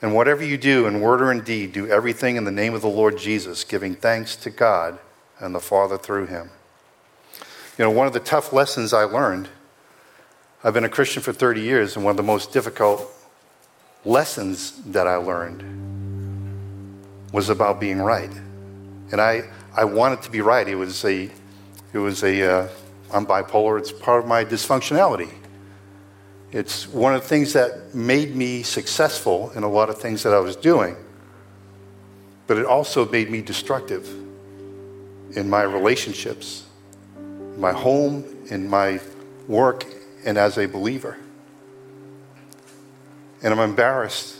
And 0.00 0.14
whatever 0.14 0.44
you 0.44 0.56
do 0.56 0.86
in 0.86 1.00
word 1.00 1.20
or 1.20 1.32
in 1.32 1.40
deed, 1.40 1.72
do 1.72 1.88
everything 1.88 2.36
in 2.36 2.44
the 2.44 2.50
name 2.50 2.74
of 2.74 2.82
the 2.82 2.88
Lord 2.88 3.18
Jesus, 3.18 3.64
giving 3.64 3.94
thanks 3.94 4.36
to 4.36 4.50
God 4.50 4.98
and 5.38 5.54
the 5.54 5.60
Father 5.60 5.98
through 5.98 6.26
him. 6.26 6.50
You 7.78 7.84
know, 7.84 7.90
one 7.90 8.06
of 8.06 8.12
the 8.12 8.20
tough 8.20 8.52
lessons 8.52 8.92
I 8.92 9.04
learned, 9.04 9.48
I've 10.62 10.74
been 10.74 10.84
a 10.84 10.88
Christian 10.88 11.22
for 11.22 11.32
30 11.32 11.60
years, 11.60 11.96
and 11.96 12.04
one 12.04 12.12
of 12.12 12.16
the 12.16 12.22
most 12.22 12.52
difficult 12.52 13.12
lessons 14.04 14.82
that 14.84 15.06
I 15.06 15.16
learned 15.16 15.62
was 17.32 17.48
about 17.48 17.80
being 17.80 17.98
right. 17.98 18.30
And 19.12 19.20
I, 19.20 19.50
I 19.74 19.84
wanted 19.84 20.22
to 20.22 20.30
be 20.30 20.40
right. 20.40 20.66
It 20.66 20.76
was 20.76 21.04
a, 21.04 21.30
it 21.92 21.98
was 21.98 22.22
a, 22.22 22.42
uh, 22.42 22.68
I'm 23.12 23.26
bipolar, 23.26 23.78
it's 23.78 23.92
part 23.92 24.22
of 24.22 24.28
my 24.28 24.44
dysfunctionality. 24.44 25.32
It's 26.52 26.86
one 26.88 27.14
of 27.14 27.22
the 27.22 27.28
things 27.28 27.52
that 27.52 27.94
made 27.94 28.34
me 28.34 28.62
successful 28.62 29.50
in 29.50 29.62
a 29.62 29.68
lot 29.68 29.90
of 29.90 29.98
things 29.98 30.22
that 30.22 30.32
I 30.32 30.38
was 30.38 30.56
doing, 30.56 30.96
but 32.46 32.56
it 32.56 32.66
also 32.66 33.08
made 33.08 33.30
me 33.30 33.42
destructive 33.42 34.08
in 35.36 35.50
my 35.50 35.62
relationships, 35.62 36.64
my 37.58 37.72
home, 37.72 38.24
in 38.50 38.68
my 38.68 39.00
work, 39.48 39.84
and 40.24 40.38
as 40.38 40.56
a 40.58 40.66
believer. 40.66 41.16
And 43.42 43.52
I'm 43.52 43.60
embarrassed 43.60 44.38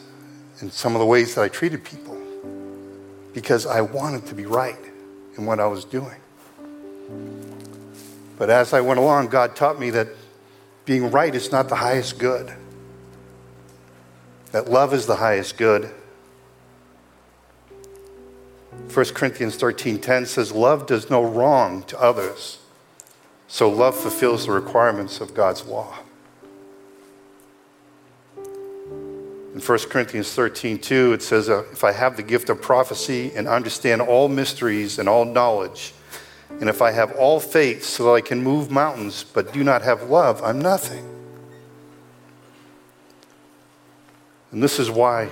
in 0.61 0.71
some 0.71 0.95
of 0.95 1.01
the 1.01 1.07
ways 1.07 1.35
that 1.35 1.43
I 1.43 1.49
treated 1.49 1.85
people 1.85 2.17
because 3.35 3.67
I 3.67 3.83
wanted 3.83 4.27
to 4.27 4.35
be 4.35 4.47
right 4.47 4.79
in 5.37 5.45
what 5.45 5.61
I 5.61 5.67
was 5.67 5.85
doing. 5.85 6.17
But 8.37 8.51
as 8.51 8.73
I 8.73 8.81
went 8.81 9.01
along, 9.01 9.29
God 9.29 9.57
taught 9.57 9.81
me 9.81 9.91
that 9.91 10.09
being 10.85 11.11
right 11.11 11.35
is 11.35 11.51
not 11.51 11.69
the 11.69 11.77
highest 11.77 12.19
good, 12.19 12.53
that 14.53 14.71
love 14.71 14.95
is 14.95 15.07
the 15.07 15.17
highest 15.17 15.57
good. 15.57 15.91
1 18.93 19.15
Corinthians 19.15 19.57
13:10 19.57 20.27
says 20.27 20.53
love 20.53 20.87
does 20.87 21.11
no 21.11 21.25
wrong 21.25 21.83
to 21.85 22.01
others. 22.01 22.59
So 23.49 23.69
love 23.69 23.97
fulfills 23.97 24.47
the 24.47 24.53
requirements 24.53 25.21
of 25.21 25.35
God's 25.35 25.65
law. 25.67 25.99
In 29.57 29.63
1 29.63 29.79
Corinthians 29.89 30.35
13, 30.35 30.79
2, 30.79 31.15
it 31.15 31.23
says, 31.23 31.49
uh, 31.49 31.65
If 31.73 31.83
I 31.83 31.93
have 31.93 32.19
the 32.19 32.23
gift 32.23 32.51
of 32.51 32.61
prophecy 32.61 33.33
and 33.35 33.49
understand 33.49 34.03
all 34.03 34.29
mysteries 34.29 34.99
and 34.99 35.09
all 35.09 35.25
knowledge, 35.25 35.95
and 36.49 36.69
if 36.69 36.81
I 36.81 36.91
have 36.91 37.13
all 37.13 37.41
faith 37.41 37.85
so 37.85 38.05
that 38.05 38.11
I 38.13 38.21
can 38.21 38.43
move 38.43 38.71
mountains 38.71 39.25
but 39.25 39.53
do 39.53 39.63
not 39.63 39.83
have 39.83 40.05
love, 40.05 40.43
I'm 40.43 40.61
nothing. 40.61 41.05
And 44.53 44.63
this 44.63 44.79
is 44.79 44.91
why 44.91 45.29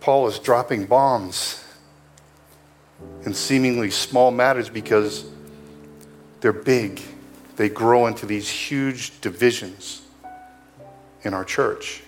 Paul 0.00 0.26
is 0.26 0.38
dropping 0.38 0.86
bombs 0.86 1.62
in 3.24 3.34
seemingly 3.34 3.90
small 3.90 4.30
matters 4.30 4.68
because 4.68 5.26
they're 6.40 6.52
big. 6.52 7.00
They 7.56 7.68
grow 7.68 8.06
into 8.06 8.26
these 8.26 8.48
huge 8.48 9.20
divisions 9.20 10.02
in 11.22 11.34
our 11.34 11.44
church, 11.44 12.02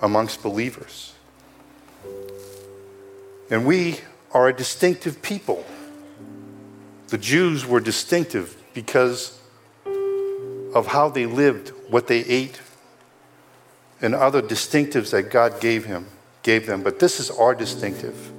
amongst 0.00 0.42
believers. 0.42 1.14
And 3.50 3.66
we 3.66 3.98
are 4.32 4.48
a 4.48 4.52
distinctive 4.52 5.20
people. 5.22 5.64
The 7.10 7.18
Jews 7.18 7.66
were 7.66 7.80
distinctive 7.80 8.56
because 8.72 9.36
of 9.84 10.86
how 10.86 11.08
they 11.08 11.26
lived, 11.26 11.70
what 11.88 12.06
they 12.06 12.20
ate, 12.20 12.60
and 14.00 14.14
other 14.14 14.40
distinctives 14.40 15.10
that 15.10 15.24
God 15.24 15.60
gave 15.60 15.84
him, 15.84 16.06
gave 16.44 16.66
them. 16.66 16.84
But 16.84 17.00
this 17.00 17.18
is 17.18 17.28
our 17.28 17.52
distinctive, 17.52 18.32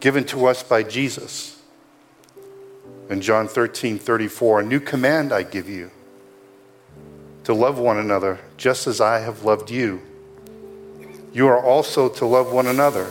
given 0.00 0.24
to 0.24 0.46
us 0.46 0.64
by 0.64 0.82
Jesus. 0.82 1.56
In 3.08 3.20
John 3.20 3.46
13, 3.46 3.98
34, 3.98 4.60
a 4.60 4.64
new 4.64 4.80
command 4.80 5.32
I 5.32 5.44
give 5.44 5.68
you 5.68 5.92
to 7.44 7.54
love 7.54 7.78
one 7.78 7.98
another 7.98 8.40
just 8.56 8.88
as 8.88 9.00
I 9.00 9.20
have 9.20 9.44
loved 9.44 9.70
you. 9.70 10.02
You 11.32 11.46
are 11.46 11.64
also 11.64 12.08
to 12.08 12.26
love 12.26 12.52
one 12.52 12.66
another. 12.66 13.08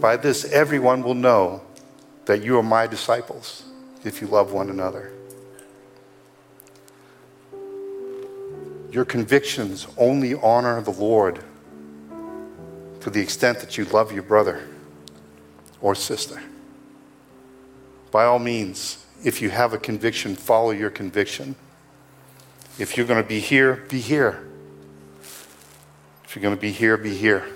By 0.00 0.16
this, 0.16 0.46
everyone 0.46 1.02
will 1.02 1.14
know 1.14 1.60
that 2.26 2.42
you 2.42 2.58
are 2.58 2.62
my 2.62 2.86
disciples 2.86 3.64
if 4.04 4.20
you 4.20 4.26
love 4.26 4.52
one 4.52 4.70
another. 4.70 5.12
Your 8.90 9.04
convictions 9.04 9.86
only 9.96 10.34
honor 10.34 10.80
the 10.82 10.90
Lord 10.90 11.42
to 13.00 13.10
the 13.10 13.20
extent 13.20 13.60
that 13.60 13.78
you 13.78 13.84
love 13.86 14.12
your 14.12 14.22
brother 14.22 14.68
or 15.80 15.94
sister. 15.94 16.40
By 18.10 18.24
all 18.24 18.38
means, 18.38 19.04
if 19.24 19.40
you 19.40 19.50
have 19.50 19.72
a 19.72 19.78
conviction, 19.78 20.36
follow 20.36 20.70
your 20.70 20.90
conviction. 20.90 21.56
If 22.78 22.96
you're 22.96 23.06
going 23.06 23.22
to 23.22 23.28
be 23.28 23.40
here, 23.40 23.84
be 23.88 24.00
here. 24.00 24.46
If 26.24 26.36
you're 26.36 26.42
going 26.42 26.54
to 26.54 26.60
be 26.60 26.72
here, 26.72 26.96
be 26.96 27.14
here. 27.14 27.46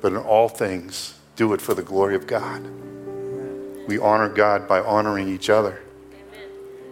But 0.00 0.12
in 0.12 0.18
all 0.18 0.48
things, 0.48 1.18
do 1.36 1.52
it 1.52 1.60
for 1.60 1.74
the 1.74 1.82
glory 1.82 2.14
of 2.14 2.26
God. 2.26 2.64
We 3.88 3.98
honor 3.98 4.28
God 4.28 4.68
by 4.68 4.80
honoring 4.80 5.30
each 5.30 5.48
other. 5.48 5.80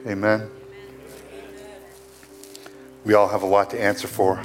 Amen. 0.07 0.41
Amen. 0.41 0.51
We 3.05 3.13
all 3.13 3.29
have 3.29 3.43
a 3.43 3.47
lot 3.47 3.69
to 3.71 3.81
answer 3.81 4.09
for. 4.09 4.43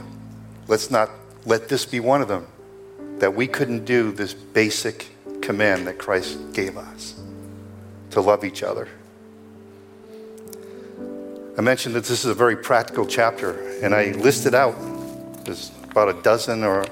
Let's 0.68 0.92
not 0.92 1.10
let 1.46 1.70
this 1.70 1.86
be 1.86 2.02
one 2.02 2.22
of 2.22 2.28
them 2.28 2.48
that 3.20 3.34
we 3.34 3.48
couldn't 3.48 3.86
do 3.86 4.12
this 4.12 4.34
basic 4.34 5.08
command 5.42 5.88
that 5.88 5.98
Christ 5.98 6.52
gave 6.52 6.78
us 6.78 7.16
to 8.10 8.20
love 8.20 8.44
each 8.44 8.64
other. 8.64 8.90
I 11.58 11.62
mentioned 11.62 11.96
that 11.96 12.04
this 12.04 12.26
is 12.26 12.32
a 12.32 12.36
very 12.36 12.58
practical 12.58 13.06
chapter, 13.06 13.80
and 13.82 13.96
I 13.96 14.12
listed 14.12 14.54
out 14.54 14.76
there's 15.46 15.72
about 15.90 16.10
a 16.10 16.22
dozen 16.22 16.66
or, 16.66 16.86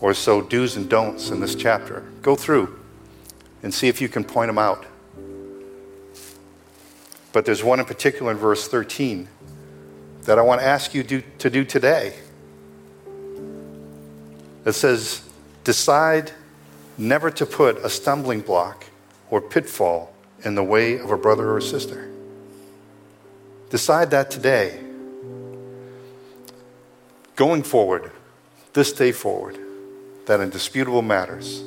or 0.00 0.14
so 0.14 0.40
do's 0.40 0.76
and 0.76 0.88
don'ts 0.88 1.28
in 1.28 1.40
this 1.40 1.54
chapter. 1.54 2.02
Go 2.22 2.34
through 2.34 2.78
and 3.66 3.74
see 3.74 3.88
if 3.88 4.00
you 4.00 4.08
can 4.08 4.22
point 4.22 4.48
them 4.48 4.58
out. 4.58 4.86
But 7.32 7.44
there's 7.44 7.64
one 7.64 7.80
in 7.80 7.84
particular 7.84 8.30
in 8.30 8.38
verse 8.38 8.68
13 8.68 9.26
that 10.22 10.38
I 10.38 10.42
want 10.42 10.60
to 10.60 10.66
ask 10.68 10.94
you 10.94 11.02
do, 11.02 11.20
to 11.38 11.50
do 11.50 11.64
today. 11.64 12.14
It 14.64 14.72
says, 14.72 15.20
Decide 15.64 16.30
never 16.96 17.28
to 17.32 17.44
put 17.44 17.78
a 17.78 17.90
stumbling 17.90 18.40
block 18.40 18.84
or 19.30 19.40
pitfall 19.40 20.14
in 20.44 20.54
the 20.54 20.62
way 20.62 21.00
of 21.00 21.10
a 21.10 21.18
brother 21.18 21.50
or 21.50 21.58
a 21.58 21.62
sister. 21.62 22.08
Decide 23.70 24.12
that 24.12 24.30
today. 24.30 24.78
Going 27.34 27.64
forward, 27.64 28.12
this 28.74 28.92
day 28.92 29.10
forward, 29.10 29.58
that 30.26 30.38
in 30.38 30.50
disputable 30.50 31.02
matters, 31.02 31.64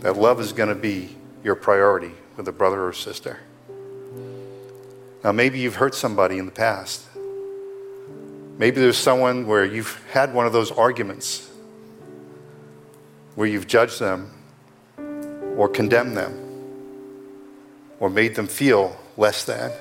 that 0.00 0.16
love 0.16 0.40
is 0.40 0.52
going 0.52 0.68
to 0.68 0.74
be 0.74 1.16
your 1.42 1.54
priority 1.54 2.12
with 2.36 2.48
a 2.48 2.52
brother 2.52 2.86
or 2.86 2.92
sister. 2.92 3.38
Now, 5.24 5.32
maybe 5.32 5.58
you've 5.58 5.76
hurt 5.76 5.94
somebody 5.94 6.38
in 6.38 6.46
the 6.46 6.52
past. 6.52 7.04
Maybe 8.58 8.80
there's 8.80 8.96
someone 8.96 9.46
where 9.46 9.64
you've 9.64 10.02
had 10.10 10.32
one 10.32 10.46
of 10.46 10.52
those 10.52 10.70
arguments 10.70 11.50
where 13.34 13.46
you've 13.46 13.66
judged 13.66 14.00
them 14.00 14.30
or 15.56 15.68
condemned 15.68 16.16
them 16.16 16.42
or 18.00 18.08
made 18.08 18.34
them 18.34 18.46
feel 18.46 18.96
less 19.16 19.44
than. 19.44 19.72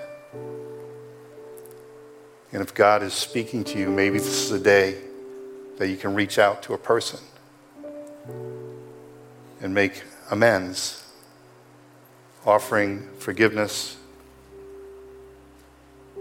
And 2.51 2.62
if 2.62 2.73
God 2.73 3.04
is 3.04 3.13
speaking 3.13 3.63
to 3.65 3.80
you, 3.80 3.89
maybe 3.89 4.17
this 4.17 4.45
is 4.45 4.51
a 4.51 4.60
day 4.60 4.97
that 5.78 5.89
you 5.89 5.97
can 5.97 6.15
reach 6.15 6.39
out 6.39 6.63
to 6.63 6.73
a 6.73 6.78
person 6.78 7.19
and 9.62 9.74
make 9.74 10.04
amends, 10.32 11.04
offering 12.46 13.08
forgiveness 13.20 13.98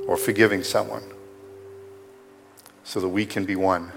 or 0.07 0.17
forgiving 0.17 0.63
someone 0.63 1.03
so 2.85 3.01
that 3.01 3.09
we 3.09 3.27
can 3.27 3.45
be 3.45 3.57
one. 3.57 3.91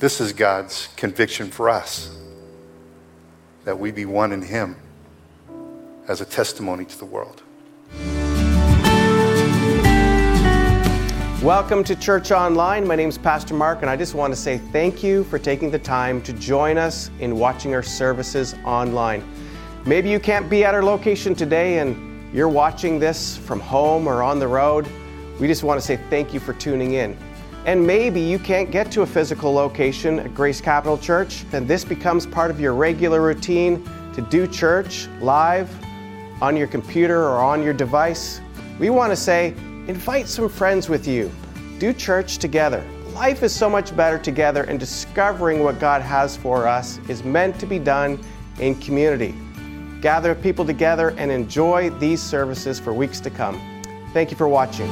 This 0.00 0.20
is 0.20 0.32
God's 0.32 0.88
conviction 0.96 1.50
for 1.50 1.68
us 1.68 2.16
that 3.64 3.78
we 3.78 3.90
be 3.90 4.04
one 4.04 4.32
in 4.32 4.42
Him 4.42 4.76
as 6.06 6.20
a 6.20 6.24
testimony 6.24 6.84
to 6.84 6.98
the 6.98 7.04
world. 7.04 7.42
Welcome 11.44 11.84
to 11.84 11.94
Church 11.94 12.32
Online. 12.32 12.86
My 12.86 12.96
name 12.96 13.10
is 13.10 13.18
Pastor 13.18 13.52
Mark, 13.52 13.82
and 13.82 13.90
I 13.90 13.96
just 13.96 14.14
want 14.14 14.32
to 14.32 14.36
say 14.36 14.56
thank 14.72 15.02
you 15.02 15.24
for 15.24 15.38
taking 15.38 15.70
the 15.70 15.78
time 15.78 16.22
to 16.22 16.32
join 16.32 16.78
us 16.78 17.10
in 17.20 17.36
watching 17.36 17.74
our 17.74 17.82
services 17.82 18.54
online. 18.64 19.22
Maybe 19.84 20.08
you 20.08 20.18
can't 20.18 20.48
be 20.48 20.64
at 20.64 20.72
our 20.72 20.82
location 20.82 21.34
today 21.34 21.80
and 21.80 22.34
you're 22.34 22.48
watching 22.48 22.98
this 22.98 23.36
from 23.36 23.60
home 23.60 24.08
or 24.08 24.22
on 24.22 24.38
the 24.38 24.48
road. 24.48 24.88
We 25.38 25.46
just 25.46 25.64
want 25.64 25.78
to 25.78 25.86
say 25.86 25.98
thank 26.08 26.32
you 26.32 26.40
for 26.40 26.54
tuning 26.54 26.94
in. 26.94 27.14
And 27.66 27.86
maybe 27.86 28.22
you 28.22 28.38
can't 28.38 28.70
get 28.70 28.90
to 28.92 29.02
a 29.02 29.06
physical 29.06 29.52
location 29.52 30.20
at 30.20 30.34
Grace 30.34 30.62
Capital 30.62 30.96
Church, 30.96 31.44
then 31.50 31.66
this 31.66 31.84
becomes 31.84 32.24
part 32.24 32.50
of 32.50 32.58
your 32.58 32.72
regular 32.72 33.20
routine 33.20 33.84
to 34.14 34.22
do 34.30 34.46
church 34.46 35.08
live 35.20 35.70
on 36.40 36.56
your 36.56 36.68
computer 36.68 37.22
or 37.22 37.36
on 37.40 37.62
your 37.62 37.74
device. 37.74 38.40
We 38.78 38.88
want 38.88 39.12
to 39.12 39.16
say, 39.16 39.54
invite 39.86 40.28
some 40.28 40.48
friends 40.48 40.88
with 40.88 41.06
you. 41.06 41.30
Do 41.78 41.92
church 41.92 42.38
together. 42.38 42.84
Life 43.12 43.42
is 43.42 43.54
so 43.54 43.70
much 43.70 43.96
better 43.96 44.18
together, 44.18 44.64
and 44.64 44.80
discovering 44.80 45.62
what 45.62 45.78
God 45.78 46.02
has 46.02 46.36
for 46.36 46.66
us 46.66 46.98
is 47.08 47.22
meant 47.22 47.60
to 47.60 47.66
be 47.66 47.78
done 47.78 48.18
in 48.58 48.74
community. 48.76 49.34
Gather 50.00 50.34
people 50.34 50.64
together 50.64 51.10
and 51.16 51.30
enjoy 51.30 51.90
these 51.90 52.22
services 52.22 52.80
for 52.80 52.92
weeks 52.92 53.20
to 53.20 53.30
come. 53.30 53.60
Thank 54.12 54.30
you 54.30 54.36
for 54.36 54.48
watching. 54.48 54.90